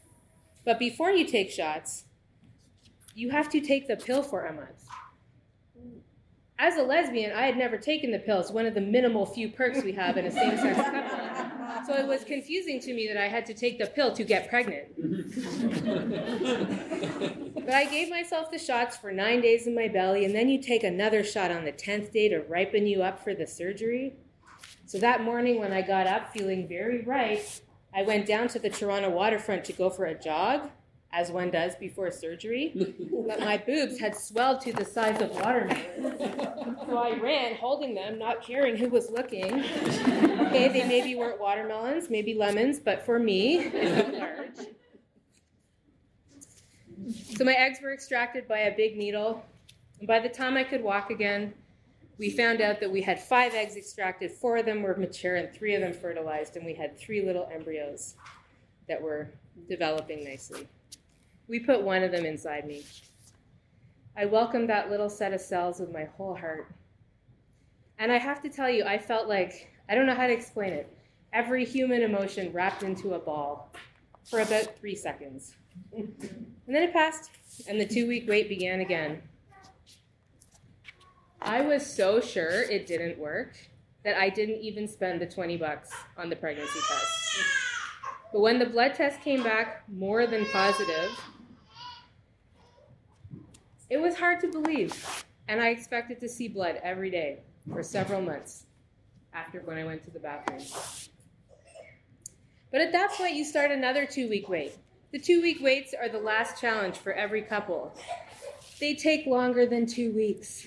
But 0.66 0.80
before 0.80 1.12
you 1.12 1.26
take 1.26 1.50
shots, 1.50 2.06
you 3.14 3.30
have 3.32 3.50
to 3.50 3.62
take 3.62 3.88
the 3.88 3.96
pill 3.96 4.24
for 4.24 4.46
a 4.46 4.54
month. 4.54 4.86
As 6.62 6.78
a 6.78 6.84
lesbian, 6.84 7.32
I 7.32 7.48
had 7.48 7.58
never 7.58 7.76
taken 7.76 8.12
the 8.12 8.20
pills, 8.20 8.52
one 8.52 8.68
of 8.68 8.76
the 8.76 8.82
minimal 8.82 9.26
few 9.26 9.50
perks 9.50 9.82
we 9.84 9.94
have 9.94 10.16
in 10.18 10.28
a 10.28 10.32
same 10.32 10.56
sex 10.58 10.78
couple. 10.78 11.86
So 11.88 11.96
it 11.96 12.06
was 12.06 12.24
confusing 12.24 12.80
to 12.82 12.94
me 12.94 13.08
that 13.08 13.18
I 13.18 13.28
had 13.28 13.48
to 13.48 13.56
take 13.56 13.80
the 13.80 13.88
pill 13.88 14.14
to 14.14 14.24
get 14.24 14.48
pregnant. 14.48 14.90
but 17.56 17.74
I 17.74 17.86
gave 17.86 18.12
myself 18.12 18.52
the 18.52 18.60
shots 18.60 18.96
for 18.96 19.12
nine 19.12 19.42
days 19.42 19.66
in 19.66 19.74
my 19.74 19.88
belly, 19.88 20.24
and 20.24 20.36
then 20.36 20.50
you 20.50 20.62
take 20.62 20.84
another 20.84 21.24
shot 21.24 21.50
on 21.50 21.66
the 21.66 21.72
10th 21.72 22.12
day 22.12 22.30
to 22.30 22.42
ripen 22.42 22.86
you 22.86 23.02
up 23.02 23.24
for 23.24 23.34
the 23.34 23.48
surgery. 23.48 24.14
So 24.86 25.00
that 25.00 25.24
morning, 25.24 25.60
when 25.60 25.74
I 25.74 25.82
got 25.82 26.06
up 26.06 26.32
feeling 26.32 26.68
very 26.68 27.02
right, 27.02 27.60
I 27.92 28.04
went 28.04 28.28
down 28.28 28.50
to 28.50 28.60
the 28.60 28.70
Toronto 28.70 29.10
waterfront 29.10 29.66
to 29.66 29.74
go 29.74 29.90
for 29.90 30.06
a 30.06 30.14
jog, 30.14 30.70
as 31.14 31.32
one 31.32 31.52
does 31.52 31.76
before 31.76 32.10
surgery. 32.12 32.72
but 33.28 33.40
my 33.40 33.58
boobs 33.58 34.00
had 34.00 34.16
swelled 34.16 34.62
to 34.62 34.74
the 34.74 34.86
size 34.86 35.22
of 35.22 35.32
watermelons. 35.32 36.20
So 36.88 36.98
I 36.98 37.18
ran 37.20 37.56
holding 37.56 37.94
them, 37.94 38.18
not 38.18 38.42
caring 38.42 38.78
who 38.78 38.90
was 38.90 39.10
looking. 39.10 39.64
Okay, 40.46 40.68
they 40.70 40.88
maybe 40.88 41.16
weren't 41.16 41.40
watermelons, 41.40 42.10
maybe 42.10 42.34
lemons, 42.34 42.80
but 42.80 43.06
for 43.06 43.20
me, 43.20 43.70
large. 43.70 44.68
So 47.36 47.44
my 47.44 47.54
eggs 47.54 47.80
were 47.82 47.94
extracted 47.94 48.48
by 48.48 48.60
a 48.60 48.76
big 48.76 48.96
needle. 48.96 49.44
And 50.00 50.08
by 50.08 50.20
the 50.20 50.30
time 50.30 50.58
I 50.58 50.64
could 50.64 50.84
walk 50.84 51.10
again, 51.10 51.54
we 52.18 52.30
found 52.30 52.62
out 52.62 52.80
that 52.80 52.92
we 52.92 53.02
had 53.02 53.20
five 53.20 53.54
eggs 53.56 53.76
extracted, 53.76 54.32
four 54.32 54.58
of 54.58 54.66
them 54.66 54.84
were 54.84 54.96
mature, 54.96 55.38
and 55.38 55.52
three 55.52 55.74
of 55.74 55.82
them 55.82 55.94
fertilized, 55.94 56.56
and 56.56 56.66
we 56.66 56.74
had 56.74 56.98
three 56.98 57.26
little 57.26 57.50
embryos 57.52 58.16
that 58.88 59.02
were 59.02 59.32
developing 59.68 60.24
nicely. 60.24 60.68
We 61.52 61.60
put 61.60 61.82
one 61.82 62.02
of 62.02 62.14
them 62.14 62.26
inside 62.26 62.66
me. 62.66 62.86
I 64.16 64.24
welcomed 64.24 64.70
that 64.70 64.90
little 64.90 65.10
set 65.10 65.34
of 65.34 65.42
cells 65.42 65.82
with 65.82 65.92
my 65.92 66.06
whole 66.06 66.34
heart. 66.34 66.74
And 68.00 68.10
I 68.10 68.20
have 68.20 68.42
to 68.44 68.50
tell 68.50 68.70
you, 68.70 68.86
I 68.86 68.98
felt 68.98 69.28
like, 69.28 69.70
I 69.90 69.96
don't 69.96 70.06
know 70.06 70.16
how 70.16 70.28
to 70.28 70.34
explain 70.34 70.72
it, 70.72 70.96
every 71.34 71.66
human 71.66 72.04
emotion 72.04 72.54
wrapped 72.54 72.84
into 72.84 73.16
a 73.16 73.20
ball 73.20 73.74
for 74.30 74.40
about 74.40 74.78
three 74.80 74.96
seconds. 74.96 75.56
and 75.94 76.16
then 76.68 76.84
it 76.84 76.94
passed, 76.94 77.32
and 77.68 77.82
the 77.82 77.86
two 77.86 78.08
week 78.08 78.30
wait 78.30 78.48
began 78.48 78.80
again. 78.80 79.22
I 81.42 81.60
was 81.60 81.86
so 81.86 82.22
sure 82.22 82.62
it 82.62 82.88
didn't 82.88 83.20
work 83.20 83.58
that 84.06 84.16
I 84.16 84.30
didn't 84.30 84.62
even 84.62 84.88
spend 84.88 85.20
the 85.20 85.26
20 85.28 85.58
bucks 85.58 85.92
on 86.18 86.30
the 86.30 86.36
pregnancy 86.38 86.80
test. 86.88 87.44
But 88.32 88.40
when 88.40 88.58
the 88.58 88.68
blood 88.68 88.96
test 88.96 89.20
came 89.20 89.44
back 89.44 89.84
more 89.90 90.26
than 90.26 90.46
positive, 90.46 91.12
it 93.92 94.00
was 94.00 94.16
hard 94.16 94.40
to 94.40 94.48
believe. 94.48 95.26
And 95.50 95.62
I 95.62 95.68
expected 95.68 96.22
to 96.22 96.30
see 96.30 96.48
blood 96.48 96.80
every 96.82 97.12
day 97.12 97.40
for 97.72 97.84
several 97.84 98.22
months 98.22 98.66
after 99.34 99.60
when 99.60 99.78
I 99.78 99.84
went 99.84 100.02
to 100.06 100.12
the 100.12 100.20
bathroom. 100.20 100.62
But 102.72 102.80
at 102.80 102.94
that 102.94 103.12
point, 103.12 103.36
you 103.36 103.44
start 103.44 103.70
another 103.70 104.06
two 104.06 104.30
week 104.30 104.48
wait. 104.48 104.72
The 105.12 105.20
two 105.20 105.42
week 105.42 105.62
waits 105.62 105.94
are 105.94 106.08
the 106.08 106.20
last 106.20 106.60
challenge 106.60 106.98
for 106.98 107.12
every 107.12 107.42
couple. 107.42 107.94
They 108.80 108.96
take 108.96 109.26
longer 109.26 109.66
than 109.66 109.86
two 109.86 110.14
weeks. 110.14 110.66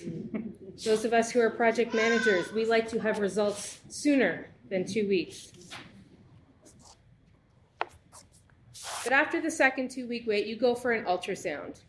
Those 0.85 1.03
of 1.03 1.11
us 1.11 1.31
who 1.31 1.41
are 1.41 1.49
project 1.49 1.95
managers, 1.95 2.53
we 2.53 2.63
like 2.65 2.87
to 2.89 2.99
have 2.99 3.17
results 3.17 3.79
sooner 3.89 4.51
than 4.69 4.85
two 4.85 5.07
weeks. 5.07 5.51
But 9.03 9.13
after 9.13 9.41
the 9.41 9.49
second 9.49 9.89
two 9.89 10.07
week 10.07 10.25
wait, 10.27 10.45
you 10.45 10.55
go 10.55 10.75
for 10.75 10.91
an 10.91 11.05
ultrasound 11.05 11.79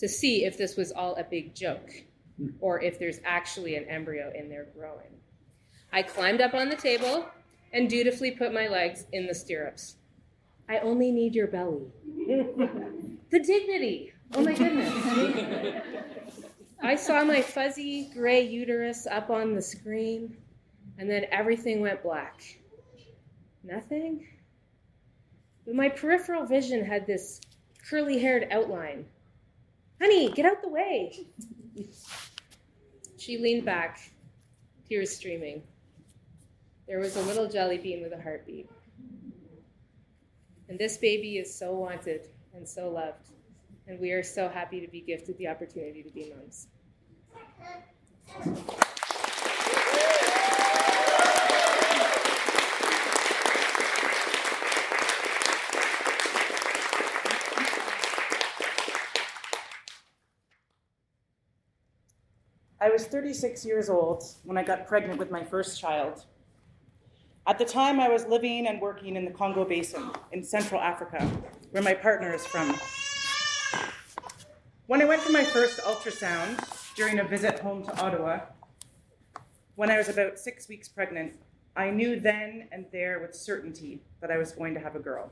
to 0.00 0.08
see 0.08 0.44
if 0.44 0.58
this 0.58 0.76
was 0.76 0.90
all 0.92 1.14
a 1.16 1.24
big 1.24 1.54
joke 1.54 1.90
hmm. 2.36 2.48
or 2.60 2.82
if 2.82 2.98
there's 2.98 3.20
actually 3.24 3.76
an 3.76 3.84
embryo 3.84 4.32
in 4.34 4.48
there 4.48 4.66
growing. 4.76 5.20
I 5.92 6.02
climbed 6.02 6.40
up 6.40 6.54
on 6.54 6.68
the 6.68 6.76
table 6.76 7.26
and 7.72 7.88
dutifully 7.88 8.32
put 8.32 8.52
my 8.52 8.68
legs 8.68 9.04
in 9.12 9.26
the 9.26 9.34
stirrups. 9.34 9.96
I 10.68 10.78
only 10.78 11.10
need 11.10 11.34
your 11.34 11.48
belly. 11.48 11.86
the 13.30 13.40
dignity. 13.40 14.12
Oh 14.34 14.42
my 14.42 14.54
goodness. 14.54 15.82
I 16.82 16.94
saw 16.94 17.24
my 17.24 17.42
fuzzy 17.42 18.08
gray 18.14 18.42
uterus 18.42 19.06
up 19.06 19.30
on 19.30 19.54
the 19.54 19.60
screen, 19.60 20.36
and 20.98 21.10
then 21.10 21.26
everything 21.30 21.80
went 21.80 22.02
black. 22.02 22.40
Nothing? 23.62 24.26
But 25.66 25.74
my 25.74 25.88
peripheral 25.88 26.46
vision 26.46 26.84
had 26.84 27.06
this 27.06 27.40
curly 27.88 28.18
haired 28.18 28.48
outline. 28.50 29.04
Honey, 30.00 30.30
get 30.30 30.46
out 30.46 30.62
the 30.62 30.68
way. 30.68 31.26
She 33.18 33.36
leaned 33.36 33.66
back, 33.66 34.00
tears 34.88 35.14
streaming. 35.14 35.62
There 36.88 36.98
was 36.98 37.16
a 37.16 37.22
little 37.22 37.46
jelly 37.46 37.76
bean 37.76 38.02
with 38.02 38.12
a 38.12 38.20
heartbeat. 38.20 38.70
And 40.68 40.78
this 40.78 40.96
baby 40.96 41.36
is 41.36 41.54
so 41.54 41.74
wanted 41.74 42.28
and 42.54 42.66
so 42.66 42.88
loved. 42.88 43.28
And 43.86 44.00
we 44.00 44.12
are 44.12 44.22
so 44.22 44.48
happy 44.48 44.80
to 44.80 44.88
be 44.88 45.00
gifted 45.00 45.36
the 45.36 45.48
opportunity 45.48 46.02
to 46.02 46.10
be 46.10 46.32
moms. 46.34 46.68
I 62.82 62.88
was 62.88 63.04
36 63.04 63.66
years 63.66 63.90
old 63.90 64.24
when 64.42 64.56
I 64.56 64.62
got 64.62 64.86
pregnant 64.86 65.18
with 65.18 65.30
my 65.30 65.44
first 65.44 65.78
child. 65.78 66.24
At 67.46 67.58
the 67.58 67.64
time, 67.66 68.00
I 68.00 68.08
was 68.08 68.24
living 68.24 68.66
and 68.66 68.80
working 68.80 69.16
in 69.16 69.26
the 69.26 69.30
Congo 69.30 69.66
Basin 69.66 70.10
in 70.32 70.42
Central 70.42 70.80
Africa, 70.80 71.22
where 71.72 71.82
my 71.82 71.92
partner 71.92 72.32
is 72.32 72.46
from. 72.46 72.74
When 74.86 75.02
I 75.02 75.04
went 75.04 75.20
for 75.20 75.30
my 75.30 75.44
first 75.44 75.80
ultrasound 75.80 76.94
during 76.96 77.18
a 77.18 77.24
visit 77.24 77.58
home 77.58 77.84
to 77.84 78.00
Ottawa, 78.00 78.40
when 79.74 79.90
I 79.90 79.98
was 79.98 80.08
about 80.08 80.38
six 80.38 80.66
weeks 80.66 80.88
pregnant, 80.88 81.34
I 81.76 81.90
knew 81.90 82.18
then 82.18 82.66
and 82.72 82.86
there 82.92 83.20
with 83.20 83.34
certainty 83.34 84.00
that 84.22 84.30
I 84.30 84.38
was 84.38 84.52
going 84.52 84.72
to 84.72 84.80
have 84.80 84.96
a 84.96 85.00
girl. 85.00 85.30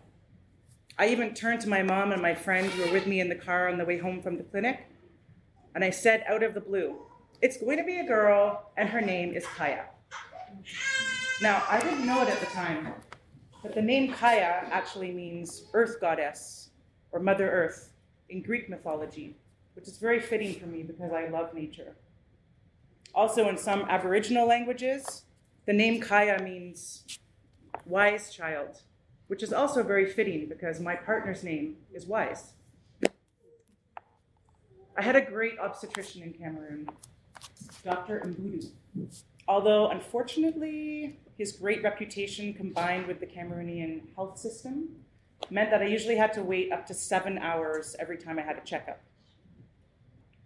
I 0.99 1.09
even 1.09 1.33
turned 1.33 1.63
to 1.63 1.69
my 1.71 1.83
mom 1.83 2.13
and 2.13 2.21
my 2.21 2.35
friend 2.35 2.67
who 2.67 2.85
were 2.85 2.93
with 2.93 3.07
me 3.07 3.21
in 3.21 3.31
the 3.31 3.35
car 3.35 3.71
on 3.71 3.79
the 3.79 3.87
way 3.87 3.97
home 3.97 4.21
from 4.21 4.37
the 4.37 4.45
clinic, 4.45 4.87
and 5.75 5.83
I 5.83 5.89
said 5.91 6.25
out 6.29 6.43
of 6.43 6.53
the 6.53 6.61
blue, 6.61 7.08
It's 7.41 7.57
going 7.57 7.79
to 7.79 7.85
be 7.85 8.01
a 8.01 8.05
girl, 8.05 8.73
and 8.77 8.89
her 8.89 9.01
name 9.01 9.33
is 9.33 9.47
Kaya. 9.47 9.85
Now, 11.41 11.63
I 11.71 11.79
didn't 11.81 12.05
know 12.05 12.21
it 12.23 12.29
at 12.29 12.41
the 12.41 12.47
time, 12.47 12.93
but 13.63 13.77
the 13.77 13.83
name 13.83 14.13
Kaya 14.13 14.67
actually 14.73 15.13
means 15.13 15.67
earth 15.73 16.01
goddess 16.01 16.71
or 17.13 17.21
Mother 17.21 17.49
Earth 17.49 17.93
in 18.29 18.43
Greek 18.43 18.69
mythology, 18.69 19.37
which 19.75 19.87
is 19.87 19.99
very 19.99 20.19
fitting 20.19 20.59
for 20.59 20.67
me 20.67 20.83
because 20.83 21.13
I 21.13 21.29
love 21.29 21.55
nature. 21.55 21.95
Also, 23.15 23.49
in 23.49 23.57
some 23.57 23.83
Aboriginal 23.83 24.49
languages, 24.49 25.23
the 25.67 25.73
name 25.73 26.01
Kaya 26.01 26.43
means 26.43 27.05
wise 27.87 28.35
child, 28.35 28.83
which 29.29 29.45
is 29.45 29.53
also 29.53 29.85
very 29.85 30.07
fitting 30.07 30.49
because 30.49 30.81
my 30.81 30.97
partner's 30.97 31.45
name 31.45 31.77
is 31.95 32.05
Wise. 32.05 32.53
I 34.97 35.03
had 35.03 35.15
a 35.15 35.21
great 35.21 35.57
obstetrician 35.61 36.23
in 36.23 36.33
Cameroon, 36.33 36.89
Dr. 37.89 38.21
Mbudu. 38.21 38.69
Although, 39.47 39.89
unfortunately, 39.89 41.19
his 41.39 41.53
great 41.53 41.83
reputation 41.83 42.53
combined 42.53 43.07
with 43.07 43.19
the 43.19 43.27
Cameroonian 43.27 44.03
health 44.15 44.39
system 44.39 44.91
meant 45.49 45.71
that 45.71 45.81
I 45.81 45.87
usually 45.87 46.17
had 46.17 46.35
to 46.35 46.43
wait 46.43 46.71
up 46.71 46.85
to 46.87 46.95
seven 46.95 47.39
hours 47.39 47.97
every 47.99 48.19
time 48.19 48.39
I 48.39 48.43
had 48.43 48.59
a 48.59 48.61
checkup. 48.61 49.01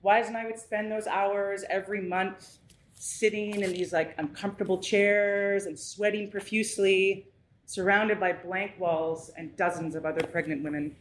Wise 0.03 0.29
and 0.29 0.37
I 0.37 0.45
would 0.45 0.59
spend 0.59 0.93
those 0.93 1.09
hours 1.09 1.65
every 1.69 2.01
month 2.01 2.59
sitting 2.95 3.61
in 3.61 3.73
these 3.73 3.93
like 3.93 4.15
uncomfortable 4.19 4.79
chairs 4.79 5.67
and 5.67 5.77
sweating 5.77 6.31
profusely 6.31 7.27
surrounded 7.67 8.21
by 8.21 8.33
blank 8.33 8.73
walls 8.79 9.33
and 9.37 9.57
dozens 9.57 9.97
of 9.97 10.07
other 10.07 10.25
pregnant 10.27 10.63
women. 10.63 10.95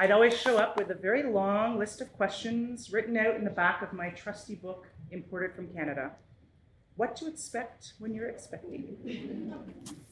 I'd 0.00 0.12
always 0.12 0.38
show 0.38 0.58
up 0.58 0.76
with 0.76 0.90
a 0.90 0.94
very 0.94 1.24
long 1.24 1.76
list 1.76 2.00
of 2.00 2.12
questions 2.12 2.92
written 2.92 3.16
out 3.16 3.34
in 3.34 3.42
the 3.42 3.50
back 3.50 3.82
of 3.82 3.92
my 3.92 4.10
trusty 4.10 4.54
book 4.54 4.86
imported 5.10 5.56
from 5.56 5.66
Canada. 5.74 6.12
What 6.94 7.16
to 7.16 7.26
expect 7.26 7.94
when 7.98 8.14
you're 8.14 8.28
expecting. 8.28 9.52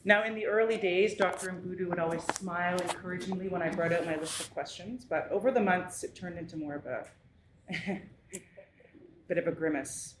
Now, 0.03 0.25
in 0.25 0.35
the 0.35 0.45
early 0.45 0.75
days, 0.75 1.15
Dr. 1.15 1.51
Mbudu 1.51 1.87
would 1.87 1.99
always 1.99 2.23
smile 2.35 2.77
encouragingly 2.77 3.47
when 3.47 3.61
I 3.61 3.69
brought 3.69 3.93
out 3.93 4.05
my 4.05 4.17
list 4.17 4.41
of 4.41 4.53
questions, 4.53 5.05
but 5.05 5.29
over 5.31 5.51
the 5.51 5.61
months, 5.61 6.03
it 6.03 6.15
turned 6.15 6.37
into 6.37 6.57
more 6.57 6.75
of 6.75 6.85
a 6.85 7.05
bit 9.29 9.37
of 9.37 9.47
a 9.47 9.51
grimace. 9.51 10.15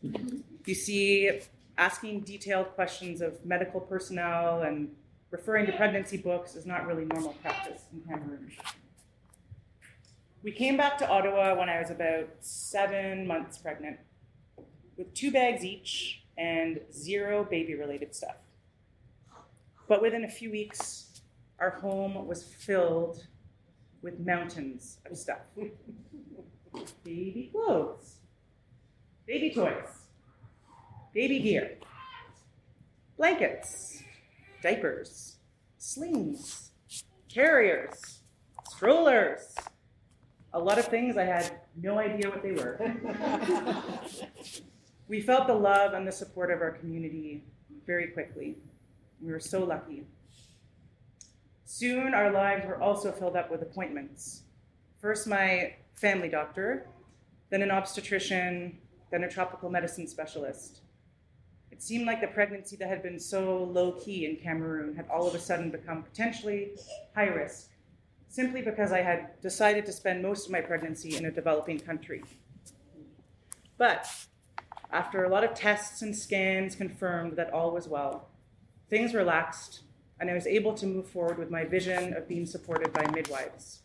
You 0.65 0.75
see, 0.75 1.41
asking 1.77 2.21
detailed 2.21 2.67
questions 2.75 3.19
of 3.19 3.45
medical 3.45 3.81
personnel 3.81 4.61
and 4.61 4.95
referring 5.29 5.65
to 5.65 5.73
pregnancy 5.73 6.17
books 6.17 6.55
is 6.55 6.65
not 6.65 6.87
really 6.87 7.03
normal 7.03 7.33
practice 7.41 7.83
in 7.91 8.01
Cameroon. 8.09 8.49
We 10.47 10.53
came 10.53 10.77
back 10.77 10.97
to 10.99 11.09
Ottawa 11.09 11.55
when 11.59 11.67
I 11.67 11.81
was 11.81 11.91
about 11.91 12.29
seven 12.39 13.27
months 13.27 13.57
pregnant, 13.57 13.99
with 14.95 15.13
two 15.13 15.29
bags 15.29 15.65
each 15.65 16.23
and 16.37 16.79
zero 16.89 17.43
baby 17.43 17.75
related 17.75 18.15
stuff. 18.15 18.37
But 19.89 20.01
within 20.01 20.23
a 20.23 20.29
few 20.29 20.49
weeks, 20.49 21.19
our 21.59 21.71
home 21.71 22.25
was 22.25 22.43
filled 22.43 23.27
with 24.01 24.21
mountains 24.21 24.99
of 25.05 25.17
stuff 25.17 25.41
baby 27.03 27.49
clothes, 27.51 28.19
baby 29.25 29.53
toys, 29.53 30.05
baby 31.13 31.39
gear, 31.39 31.77
blankets, 33.17 34.01
diapers, 34.63 35.39
slings, 35.77 36.71
carriers, 37.27 38.21
strollers, 38.69 39.53
a 40.53 40.59
lot 40.59 40.79
of 40.79 40.87
things 40.87 41.17
I 41.17 41.23
had 41.23 41.59
no 41.75 41.99
idea 41.99 42.29
what 42.29 42.41
they 42.41 42.51
were. 42.51 42.79
we 45.07 45.21
felt 45.21 45.47
the 45.47 45.53
love 45.53 45.93
and 45.93 46.07
the 46.07 46.11
support 46.11 46.51
of 46.51 46.61
our 46.61 46.71
community 46.71 47.43
very 47.85 48.07
quickly. 48.07 48.57
We 49.21 49.31
were 49.31 49.39
so 49.39 49.63
lucky. 49.63 50.03
Soon, 51.65 52.13
our 52.13 52.31
lives 52.31 52.65
were 52.65 52.81
also 52.81 53.11
filled 53.11 53.35
up 53.35 53.51
with 53.51 53.61
appointments. 53.61 54.43
First, 55.01 55.27
my 55.27 55.75
family 55.95 56.29
doctor, 56.29 56.87
then 57.49 57.61
an 57.61 57.71
obstetrician, 57.71 58.77
then 59.11 59.23
a 59.23 59.29
tropical 59.29 59.69
medicine 59.69 60.07
specialist. 60.07 60.81
It 61.71 61.81
seemed 61.81 62.05
like 62.05 62.21
the 62.21 62.27
pregnancy 62.27 62.75
that 62.77 62.87
had 62.87 63.03
been 63.03 63.19
so 63.19 63.63
low 63.63 63.91
key 63.93 64.25
in 64.25 64.37
Cameroon 64.37 64.95
had 64.95 65.07
all 65.09 65.27
of 65.27 65.35
a 65.35 65.39
sudden 65.39 65.69
become 65.69 66.03
potentially 66.03 66.71
high 67.13 67.27
risk, 67.27 67.69
simply 68.27 68.61
because 68.61 68.91
I 68.91 69.01
had 69.01 69.39
decided 69.41 69.85
to 69.85 69.91
spend 69.91 70.21
most 70.21 70.45
of 70.45 70.51
my 70.51 70.61
pregnancy 70.61 71.15
in 71.15 71.25
a 71.25 71.31
developing 71.31 71.79
country. 71.79 72.23
But 73.77 74.07
after 74.91 75.23
a 75.23 75.29
lot 75.29 75.43
of 75.43 75.53
tests 75.53 76.01
and 76.01 76.15
scans 76.15 76.75
confirmed 76.75 77.35
that 77.37 77.53
all 77.53 77.71
was 77.71 77.87
well, 77.87 78.29
things 78.89 79.13
relaxed, 79.13 79.81
and 80.19 80.29
I 80.29 80.33
was 80.33 80.47
able 80.47 80.73
to 80.75 80.85
move 80.85 81.07
forward 81.07 81.37
with 81.37 81.51
my 81.51 81.63
vision 81.63 82.13
of 82.13 82.27
being 82.27 82.45
supported 82.45 82.93
by 82.93 83.09
midwives. 83.11 83.81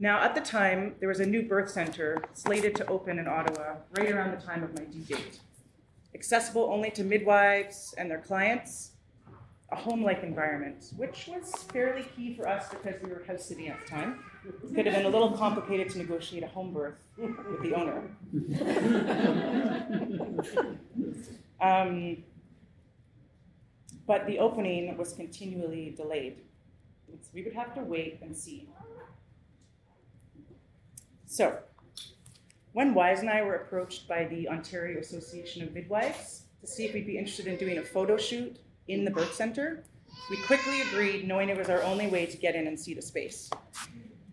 Now, 0.00 0.22
at 0.22 0.34
the 0.36 0.40
time, 0.40 0.94
there 1.00 1.08
was 1.08 1.18
a 1.18 1.26
new 1.26 1.42
birth 1.42 1.70
center 1.70 2.22
slated 2.32 2.76
to 2.76 2.86
open 2.86 3.18
in 3.18 3.26
Ottawa 3.26 3.76
right 3.96 4.12
around 4.12 4.30
the 4.30 4.44
time 4.44 4.62
of 4.62 4.72
my 4.78 4.84
due 4.84 5.00
date. 5.00 5.40
Accessible 6.14 6.70
only 6.72 6.90
to 6.92 7.02
midwives 7.02 7.94
and 7.98 8.08
their 8.08 8.20
clients, 8.20 8.92
a 9.70 9.76
home 9.76 10.02
like 10.02 10.22
environment, 10.22 10.92
which 10.96 11.28
was 11.28 11.52
fairly 11.72 12.02
key 12.16 12.34
for 12.34 12.48
us 12.48 12.70
because 12.70 12.94
we 13.02 13.10
were 13.10 13.22
house 13.26 13.44
sitting 13.44 13.68
at 13.68 13.78
the 13.80 13.86
time. 13.86 14.20
It 14.46 14.74
could 14.74 14.86
have 14.86 14.94
been 14.94 15.04
a 15.04 15.10
little 15.10 15.32
complicated 15.32 15.90
to 15.90 15.98
negotiate 15.98 16.42
a 16.42 16.46
home 16.46 16.72
birth 16.72 16.94
with 17.18 17.62
the 17.62 17.74
owner. 17.74 18.10
um, 21.60 22.16
but 24.06 24.26
the 24.26 24.38
opening 24.38 24.96
was 24.96 25.12
continually 25.12 25.92
delayed. 25.94 26.38
So 27.20 27.28
we 27.34 27.42
would 27.42 27.52
have 27.52 27.74
to 27.74 27.82
wait 27.82 28.20
and 28.22 28.34
see. 28.34 28.68
So, 31.26 31.58
when 32.72 32.94
Wise 32.94 33.20
and 33.20 33.28
I 33.28 33.42
were 33.42 33.56
approached 33.56 34.08
by 34.08 34.24
the 34.24 34.48
Ontario 34.48 34.98
Association 34.98 35.62
of 35.62 35.74
Midwives 35.74 36.44
to 36.62 36.66
see 36.66 36.86
if 36.86 36.94
we'd 36.94 37.06
be 37.06 37.18
interested 37.18 37.46
in 37.46 37.56
doing 37.56 37.76
a 37.76 37.82
photo 37.82 38.16
shoot 38.16 38.58
in 38.88 39.04
the 39.04 39.10
birth 39.10 39.34
center, 39.34 39.84
we 40.30 40.36
quickly 40.42 40.82
agreed, 40.82 41.26
knowing 41.26 41.48
it 41.48 41.56
was 41.56 41.68
our 41.68 41.82
only 41.82 42.06
way 42.08 42.26
to 42.26 42.36
get 42.36 42.54
in 42.54 42.66
and 42.66 42.78
see 42.78 42.94
the 42.94 43.02
space. 43.02 43.50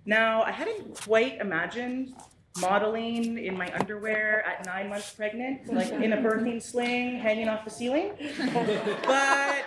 Now, 0.06 0.44
I 0.44 0.52
hadn't 0.52 1.02
quite 1.02 1.40
imagined 1.40 2.16
modeling 2.60 3.38
in 3.38 3.58
my 3.58 3.74
underwear 3.78 4.46
at 4.46 4.66
nine 4.66 4.90
months 4.90 5.12
pregnant, 5.14 5.72
like 5.74 5.92
in 5.92 6.14
a 6.14 6.18
birthing 6.18 6.62
sling 6.62 7.20
hanging 7.20 7.50
off 7.50 7.66
the 7.66 7.72
ceiling. 7.72 8.12
But 8.18 9.66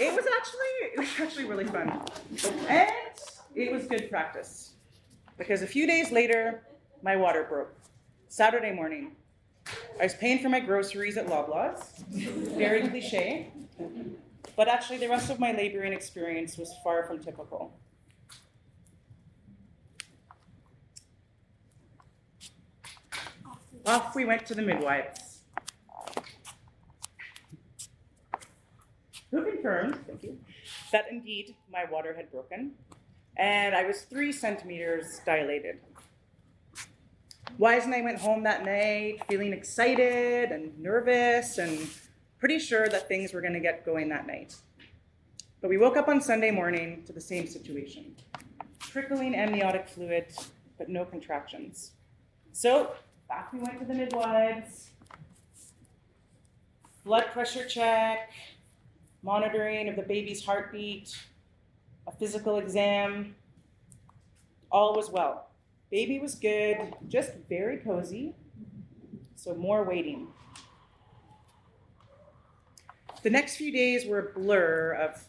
it 0.00 0.12
was 0.12 0.26
actually 0.36 0.74
it 0.82 0.98
was 0.98 1.08
actually 1.20 1.44
really 1.44 1.66
fun. 1.66 2.00
And 2.68 2.90
it 3.54 3.72
was 3.72 3.86
good 3.86 4.10
practice. 4.10 4.72
Because 5.38 5.62
a 5.62 5.66
few 5.66 5.86
days 5.86 6.10
later, 6.10 6.62
my 7.02 7.16
water 7.16 7.46
broke. 7.48 7.74
Saturday 8.28 8.72
morning. 8.72 9.12
I 10.00 10.04
was 10.04 10.14
paying 10.14 10.40
for 10.40 10.48
my 10.48 10.60
groceries 10.60 11.16
at 11.16 11.26
Loblaws. 11.26 11.98
Very 12.56 12.88
cliche. 12.88 13.52
But 14.56 14.68
actually, 14.68 14.98
the 14.98 15.08
rest 15.08 15.30
of 15.30 15.38
my 15.38 15.52
laboring 15.52 15.92
experience 15.92 16.56
was 16.56 16.74
far 16.82 17.06
from 17.06 17.22
typical. 17.22 17.72
Off 23.84 24.14
we 24.16 24.24
went 24.24 24.46
to 24.46 24.54
the 24.54 24.62
midwives. 24.62 25.42
Who 29.30 29.44
confirmed, 29.44 29.98
thank 30.06 30.22
you, 30.22 30.38
that 30.92 31.06
indeed 31.10 31.54
my 31.70 31.84
water 31.84 32.14
had 32.14 32.30
broken, 32.30 32.72
and 33.36 33.74
I 33.74 33.84
was 33.84 34.02
three 34.02 34.32
centimeters 34.32 35.20
dilated. 35.26 35.80
Wise 37.58 37.84
and 37.84 37.94
I 37.94 38.00
went 38.00 38.18
home 38.18 38.42
that 38.44 38.64
night 38.64 39.20
feeling 39.28 39.52
excited 39.52 40.50
and 40.50 40.78
nervous 40.78 41.58
and 41.58 41.88
pretty 42.38 42.58
sure 42.58 42.88
that 42.88 43.08
things 43.08 43.32
were 43.32 43.40
going 43.40 43.54
to 43.54 43.60
get 43.60 43.84
going 43.84 44.08
that 44.10 44.26
night. 44.26 44.54
But 45.60 45.70
we 45.70 45.78
woke 45.78 45.96
up 45.96 46.08
on 46.08 46.20
Sunday 46.20 46.50
morning 46.50 47.02
to 47.06 47.12
the 47.12 47.20
same 47.20 47.46
situation 47.46 48.14
trickling 48.96 49.34
amniotic 49.34 49.86
fluid, 49.88 50.26
but 50.78 50.88
no 50.88 51.04
contractions. 51.04 51.92
So 52.52 52.92
back 53.28 53.52
we 53.52 53.58
went 53.58 53.78
to 53.80 53.84
the 53.84 53.92
midwives, 53.92 54.88
blood 57.04 57.26
pressure 57.32 57.66
check, 57.66 58.30
monitoring 59.22 59.88
of 59.88 59.96
the 59.96 60.02
baby's 60.02 60.42
heartbeat, 60.42 61.14
a 62.06 62.12
physical 62.12 62.56
exam. 62.56 63.34
All 64.70 64.94
was 64.94 65.10
well. 65.10 65.50
Baby 65.90 66.18
was 66.18 66.34
good, 66.34 66.94
just 67.08 67.32
very 67.48 67.76
cozy, 67.76 68.34
so 69.34 69.54
more 69.54 69.84
waiting. 69.84 70.28
The 73.26 73.32
next 73.32 73.56
few 73.56 73.72
days 73.72 74.06
were 74.06 74.20
a 74.20 74.38
blur 74.38 74.92
of 74.92 75.24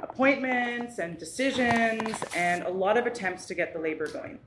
appointments 0.00 0.98
and 0.98 1.16
decisions 1.16 2.18
and 2.34 2.64
a 2.64 2.68
lot 2.68 2.96
of 2.96 3.06
attempts 3.06 3.46
to 3.46 3.54
get 3.54 3.72
the 3.72 3.78
labor 3.78 4.08
going. 4.08 4.40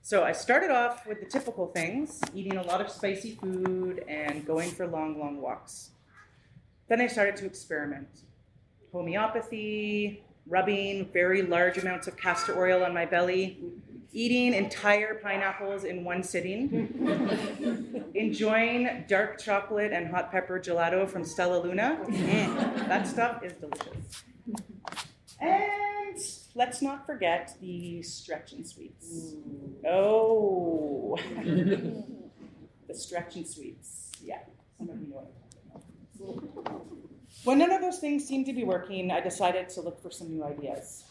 So 0.00 0.24
I 0.24 0.32
started 0.32 0.70
off 0.70 1.06
with 1.06 1.20
the 1.20 1.26
typical 1.26 1.66
things, 1.66 2.18
eating 2.34 2.56
a 2.56 2.62
lot 2.62 2.80
of 2.80 2.88
spicy 2.88 3.32
food 3.32 4.06
and 4.08 4.46
going 4.46 4.70
for 4.70 4.86
long, 4.86 5.20
long 5.20 5.42
walks. 5.42 5.90
Then 6.88 7.02
I 7.02 7.08
started 7.08 7.36
to 7.36 7.44
experiment. 7.44 8.08
Homeopathy, 8.90 10.24
rubbing 10.46 11.10
very 11.12 11.42
large 11.42 11.76
amounts 11.76 12.06
of 12.06 12.16
castor 12.16 12.58
oil 12.58 12.82
on 12.82 12.94
my 12.94 13.04
belly, 13.04 13.58
eating 14.12 14.54
entire 14.54 15.14
pineapples 15.14 15.84
in 15.84 16.04
one 16.04 16.22
sitting, 16.22 18.10
enjoying 18.14 19.04
dark 19.08 19.38
chocolate 19.40 19.92
and 19.92 20.08
hot 20.08 20.30
pepper 20.30 20.58
gelato 20.58 21.08
from 21.08 21.24
Stella 21.24 21.62
Luna. 21.62 21.98
Mm, 22.04 22.88
that 22.88 23.06
stuff 23.06 23.42
is 23.44 23.52
delicious. 23.54 24.24
And 25.40 26.18
let's 26.54 26.82
not 26.82 27.06
forget 27.06 27.56
the 27.60 28.02
stretch 28.02 28.52
and 28.52 28.66
sweeps. 28.66 29.34
Oh, 29.88 31.16
the 31.36 32.94
stretch 32.94 33.36
and 33.36 33.46
sweeps. 33.46 34.12
Yeah, 34.22 34.40
some 34.76 34.90
of 34.90 35.00
you 35.00 35.08
know 35.08 35.16
what 35.16 35.32
I'm 35.74 36.34
talking 36.34 36.58
about. 36.58 36.86
When 37.44 37.58
none 37.58 37.70
of 37.70 37.80
those 37.80 37.98
things 37.98 38.26
seemed 38.26 38.46
to 38.46 38.52
be 38.52 38.64
working, 38.64 39.10
I 39.10 39.20
decided 39.20 39.68
to 39.70 39.80
look 39.80 40.02
for 40.02 40.10
some 40.10 40.30
new 40.30 40.44
ideas. 40.44 41.04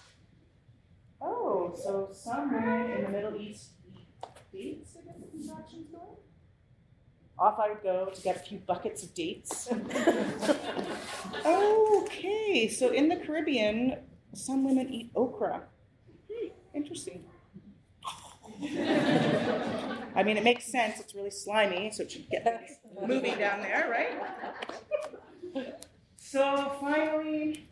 Oh, 1.21 1.73
so 1.75 2.09
some 2.11 2.53
women 2.53 2.91
in 2.91 3.03
the 3.03 3.09
Middle 3.09 3.35
East 3.35 3.71
eat 3.91 4.07
dates 4.51 4.93
to 4.93 4.99
get 5.03 5.19
the 5.19 5.27
contractions 5.27 5.87
going? 5.91 6.17
off 7.39 7.59
I 7.59 7.69
would 7.69 7.81
go 7.81 8.11
to 8.13 8.21
get 8.21 8.35
a 8.35 8.39
few 8.39 8.57
buckets 8.59 9.03
of 9.03 9.13
dates. 9.13 9.69
okay, 11.45 12.67
so 12.67 12.89
in 12.89 13.07
the 13.07 13.15
Caribbean, 13.15 13.97
some 14.33 14.65
women 14.65 14.93
eat 14.93 15.11
okra. 15.15 15.63
Hmm, 16.29 16.47
interesting. 16.73 17.23
I 20.15 20.23
mean, 20.23 20.35
it 20.37 20.43
makes 20.43 20.65
sense. 20.65 20.99
It's 20.99 21.15
really 21.15 21.31
slimy, 21.31 21.91
so 21.91 22.03
it 22.03 22.11
should 22.11 22.29
get 22.29 22.45
moving 23.07 23.37
down 23.37 23.61
there, 23.61 23.89
right? 23.89 25.73
So 26.21 26.77
finally, 26.79 27.68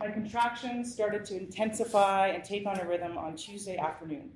my 0.00 0.10
contractions 0.10 0.90
started 0.90 1.26
to 1.26 1.36
intensify 1.36 2.28
and 2.28 2.42
take 2.42 2.66
on 2.66 2.80
a 2.80 2.84
rhythm 2.86 3.18
on 3.18 3.36
Tuesday 3.36 3.76
afternoon, 3.76 4.30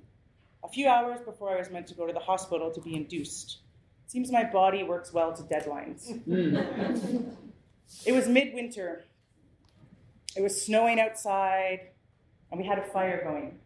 a 0.63 0.69
few 0.69 0.87
hours 0.87 1.21
before 1.25 1.51
I 1.51 1.59
was 1.59 1.71
meant 1.71 1.87
to 1.87 1.95
go 1.95 2.07
to 2.07 2.13
the 2.13 2.21
hospital 2.21 2.71
to 2.71 2.81
be 2.83 2.95
induced. 2.95 3.61
Seems 4.07 4.31
my 4.31 4.45
body 4.45 4.83
works 4.83 5.13
well 5.13 5.33
to 5.33 5.43
deadlines. 5.43 6.23
Hmm. 6.25 7.31
it 8.07 8.13
was 8.13 8.29
midwinter. 8.29 9.05
It 10.37 10.43
was 10.43 10.61
snowing 10.61 11.01
outside, 11.01 11.93
and 12.51 12.61
we 12.61 12.67
had 12.67 12.79
a 12.79 12.85
fire 12.85 13.25
going. 13.25 13.59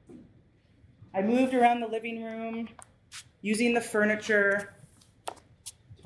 I 1.12 1.22
moved 1.22 1.52
around 1.52 1.80
the 1.80 1.88
living 1.88 2.22
room, 2.22 2.68
using 3.42 3.74
the 3.74 3.80
furniture 3.80 4.74
to 5.26 5.34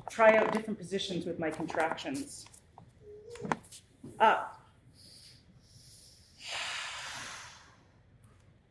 try 0.09 0.37
out 0.37 0.51
different 0.51 0.79
positions 0.79 1.25
with 1.25 1.37
my 1.37 1.51
contractions. 1.51 2.45
Up, 4.19 4.52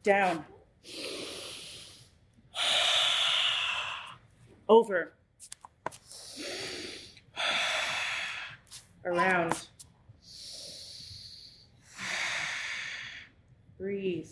down, 0.02 0.44
over, 4.68 5.12
around. 9.04 9.68
Breathe. 13.78 14.30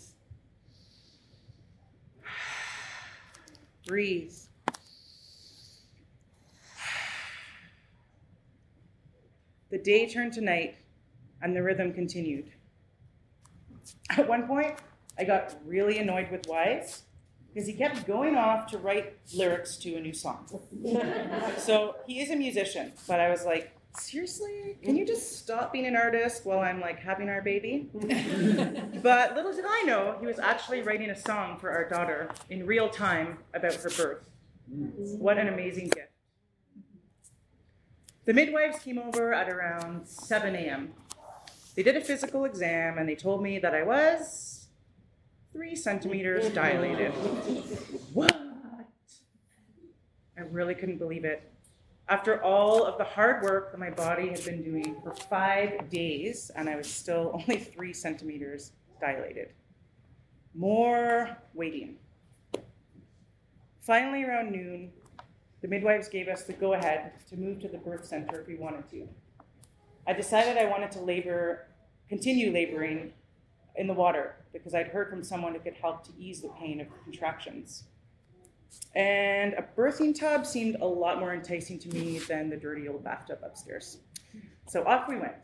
Breathe. 3.85 4.33
The 9.69 9.77
day 9.77 10.07
turned 10.09 10.33
to 10.33 10.41
night, 10.41 10.75
and 11.41 11.55
the 11.55 11.61
rhythm 11.61 11.93
continued. 11.93 12.51
At 14.09 14.27
one 14.27 14.47
point, 14.47 14.75
I 15.17 15.23
got 15.23 15.55
really 15.65 15.99
annoyed 15.99 16.31
with 16.31 16.47
Wise 16.47 17.03
because 17.53 17.67
he 17.67 17.73
kept 17.73 18.07
going 18.07 18.35
off 18.35 18.67
to 18.71 18.77
write 18.77 19.17
lyrics 19.35 19.75
to 19.77 19.95
a 19.95 19.99
new 19.99 20.13
song. 20.13 20.45
so 21.57 21.95
he 22.07 22.21
is 22.21 22.31
a 22.31 22.35
musician, 22.35 22.93
but 23.07 23.19
I 23.19 23.29
was 23.29 23.45
like, 23.45 23.75
seriously? 23.97 24.77
Can 24.81 24.95
you 24.95 25.05
just 25.05 25.37
stop 25.39 25.73
being 25.73 25.85
an 25.85 25.95
artist 25.95 26.45
while 26.45 26.59
I'm 26.59 26.79
like 26.79 26.99
having 26.99 27.29
our 27.29 27.41
baby? 27.41 27.89
but 27.93 29.35
little 29.35 29.53
did 29.53 29.65
I 29.67 29.83
know, 29.85 30.15
he 30.19 30.25
was 30.25 30.39
actually 30.39 30.81
writing 30.81 31.09
a 31.09 31.15
song 31.15 31.57
for 31.59 31.71
our 31.71 31.87
daughter 31.87 32.29
in 32.49 32.65
real 32.65 32.89
time 32.89 33.39
about 33.53 33.73
her 33.73 33.89
birth. 33.89 34.29
What 34.67 35.37
an 35.37 35.49
amazing 35.49 35.89
gift. 35.89 36.07
The 38.25 38.33
midwives 38.33 38.79
came 38.79 38.97
over 38.97 39.33
at 39.33 39.49
around 39.49 40.07
7 40.07 40.55
a.m. 40.55 40.93
They 41.75 41.83
did 41.83 41.97
a 41.97 42.01
physical 42.01 42.45
exam 42.45 42.97
and 42.97 43.09
they 43.09 43.15
told 43.15 43.41
me 43.41 43.59
that 43.59 43.73
I 43.73 43.83
was 43.83 44.60
three 45.53 45.75
centimeters 45.75 46.49
dilated. 46.53 47.11
What? 48.13 48.35
I 50.37 50.41
really 50.41 50.75
couldn't 50.75 50.97
believe 50.97 51.25
it. 51.25 51.51
After 52.09 52.43
all 52.43 52.85
of 52.85 52.97
the 52.97 53.03
hard 53.03 53.43
work 53.43 53.71
that 53.71 53.77
my 53.77 53.89
body 53.89 54.29
had 54.29 54.43
been 54.43 54.63
doing 54.63 54.97
for 55.03 55.13
five 55.13 55.89
days, 55.89 56.51
and 56.55 56.67
I 56.67 56.75
was 56.75 56.89
still 56.89 57.31
only 57.47 57.59
three 57.59 57.93
centimeters 57.93 58.71
dilated. 58.99 59.53
More 60.53 61.37
waiting. 61.53 61.97
Finally, 63.81 64.23
around 64.23 64.51
noon, 64.51 64.91
the 65.61 65.67
midwives 65.67 66.07
gave 66.07 66.27
us 66.27 66.43
the 66.43 66.53
go 66.53 66.73
ahead 66.73 67.13
to 67.29 67.37
move 67.37 67.59
to 67.61 67.67
the 67.67 67.77
birth 67.77 68.05
center 68.05 68.41
if 68.41 68.47
we 68.47 68.55
wanted 68.55 68.89
to. 68.89 69.07
I 70.07 70.13
decided 70.13 70.57
I 70.57 70.65
wanted 70.65 70.91
to 70.91 70.99
labor, 70.99 71.67
continue 72.09 72.51
laboring 72.51 73.13
in 73.75 73.87
the 73.87 73.93
water 73.93 74.35
because 74.53 74.73
I'd 74.73 74.87
heard 74.87 75.09
from 75.09 75.23
someone 75.23 75.55
it 75.55 75.63
could 75.63 75.75
help 75.75 76.03
to 76.05 76.11
ease 76.17 76.41
the 76.41 76.49
pain 76.49 76.81
of 76.81 76.87
contractions. 77.03 77.83
And 78.95 79.53
a 79.53 79.65
birthing 79.77 80.17
tub 80.17 80.45
seemed 80.45 80.75
a 80.81 80.85
lot 80.85 81.19
more 81.19 81.33
enticing 81.33 81.79
to 81.79 81.89
me 81.89 82.19
than 82.19 82.49
the 82.49 82.57
dirty 82.57 82.87
old 82.87 83.03
bathtub 83.03 83.39
upstairs. 83.43 83.97
So 84.67 84.83
off 84.85 85.07
we 85.07 85.17
went. 85.17 85.35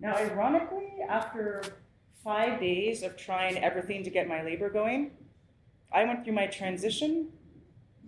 Now, 0.00 0.16
ironically, 0.16 0.98
after 1.08 1.62
five 2.22 2.60
days 2.60 3.02
of 3.02 3.16
trying 3.16 3.58
everything 3.58 4.04
to 4.04 4.10
get 4.10 4.28
my 4.28 4.42
labor 4.42 4.70
going, 4.70 5.12
I 5.92 6.04
went 6.04 6.24
through 6.24 6.34
my 6.34 6.46
transition 6.46 7.28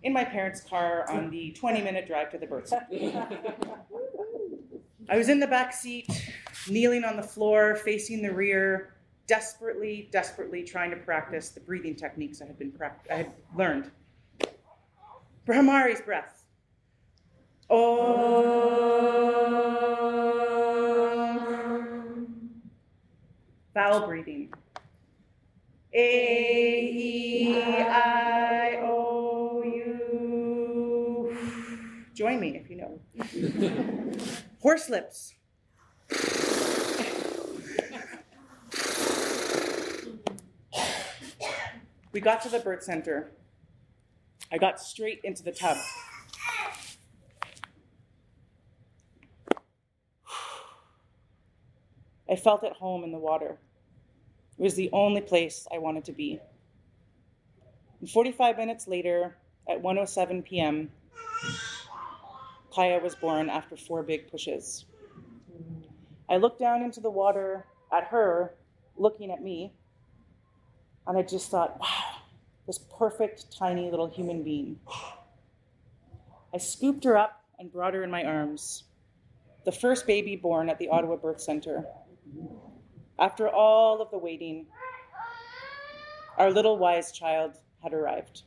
in 0.03 0.13
my 0.13 0.25
parents' 0.25 0.61
car 0.61 1.09
on 1.11 1.31
the 1.31 1.53
20 1.53 1.83
minute 1.83 2.07
drive 2.07 2.31
to 2.31 2.39
the 2.39 2.47
birth 2.47 2.69
center. 2.69 2.87
I 5.09 5.17
was 5.17 5.29
in 5.29 5.41
the 5.41 5.47
back 5.47 5.73
seat, 5.73 6.09
kneeling 6.69 7.05
on 7.05 7.17
the 7.17 7.23
floor, 7.23 7.77
facing 7.77 8.23
the 8.23 8.33
rear, 8.33 8.95
desperately, 9.33 10.11
desperately 10.13 10.63
trying 10.63 10.91
to 10.91 10.97
practice 10.97 11.49
the 11.49 11.61
breathing 11.61 11.97
techniques 11.97 12.43
I 12.43 12.47
had 12.47 12.59
been 12.59 12.71
I 13.11 13.15
had 13.15 13.33
learned. 13.57 13.91
Bhramari's 15.47 16.03
breath. 16.03 16.45
Om. 17.71 17.79
Vowel 23.73 24.07
breathing. 24.07 24.53
A 25.95 26.91
E 26.93 27.57
I 27.89 28.81
O 28.83 29.63
U. 29.65 31.35
Join 32.13 32.39
me 32.39 32.59
if 32.63 32.69
you 32.69 32.77
know. 32.77 33.01
Horse 34.61 34.91
lips. 34.91 35.33
We 42.13 42.21
got 42.21 42.43
to 42.43 42.51
the 42.51 42.59
birth 42.59 42.83
center. 42.83 43.33
I 44.53 44.59
got 44.59 44.79
straight 44.79 45.21
into 45.25 45.43
the 45.43 45.53
tub. 45.53 45.79
I 52.31 52.37
felt 52.37 52.65
at 52.65 52.75
home 52.75 53.03
in 53.03 53.13
the 53.13 53.19
water. 53.19 53.59
It 54.59 54.63
was 54.63 54.75
the 54.75 54.91
only 54.93 55.23
place 55.23 55.67
I 55.73 55.79
wanted 55.79 56.05
to 56.05 56.13
be. 56.13 56.39
And 58.01 58.11
45 58.11 58.59
minutes 58.59 58.87
later, 58.87 59.37
at 59.69 59.83
1:07 59.83 60.45
p.m., 60.45 60.91
Kaya 62.75 63.01
was 63.01 63.15
born 63.15 63.49
after 63.49 63.77
four 63.77 64.03
big 64.03 64.31
pushes. 64.31 64.85
I 66.29 66.37
looked 66.37 66.59
down 66.59 66.83
into 66.83 67.01
the 67.01 67.11
water 67.11 67.67
at 67.91 68.05
her, 68.05 68.55
looking 68.97 69.31
at 69.31 69.43
me, 69.43 69.73
and 71.07 71.19
I 71.19 71.23
just 71.23 71.51
thought, 71.51 71.81
wow, 71.81 72.23
this 72.67 72.79
perfect 72.79 73.57
tiny 73.57 73.91
little 73.91 74.09
human 74.09 74.43
being. 74.43 74.79
I 76.55 76.59
scooped 76.59 77.05
her 77.05 77.17
up 77.17 77.43
and 77.59 77.73
brought 77.73 77.95
her 77.95 78.05
in 78.05 78.11
my 78.11 78.25
arms, 78.25 78.85
the 79.65 79.73
first 79.73 80.07
baby 80.07 80.37
born 80.37 80.69
at 80.69 80.79
the 80.79 80.89
Ottawa 80.89 81.17
Birth 81.17 81.41
Center. 81.41 81.85
After 83.19 83.49
all 83.49 84.01
of 84.01 84.11
the 84.11 84.19
waiting, 84.19 84.67
our 86.39 86.51
little 86.51 86.79
wise 86.79 87.13
child 87.13 87.59
had 87.83 87.93
arrived. 87.93 88.43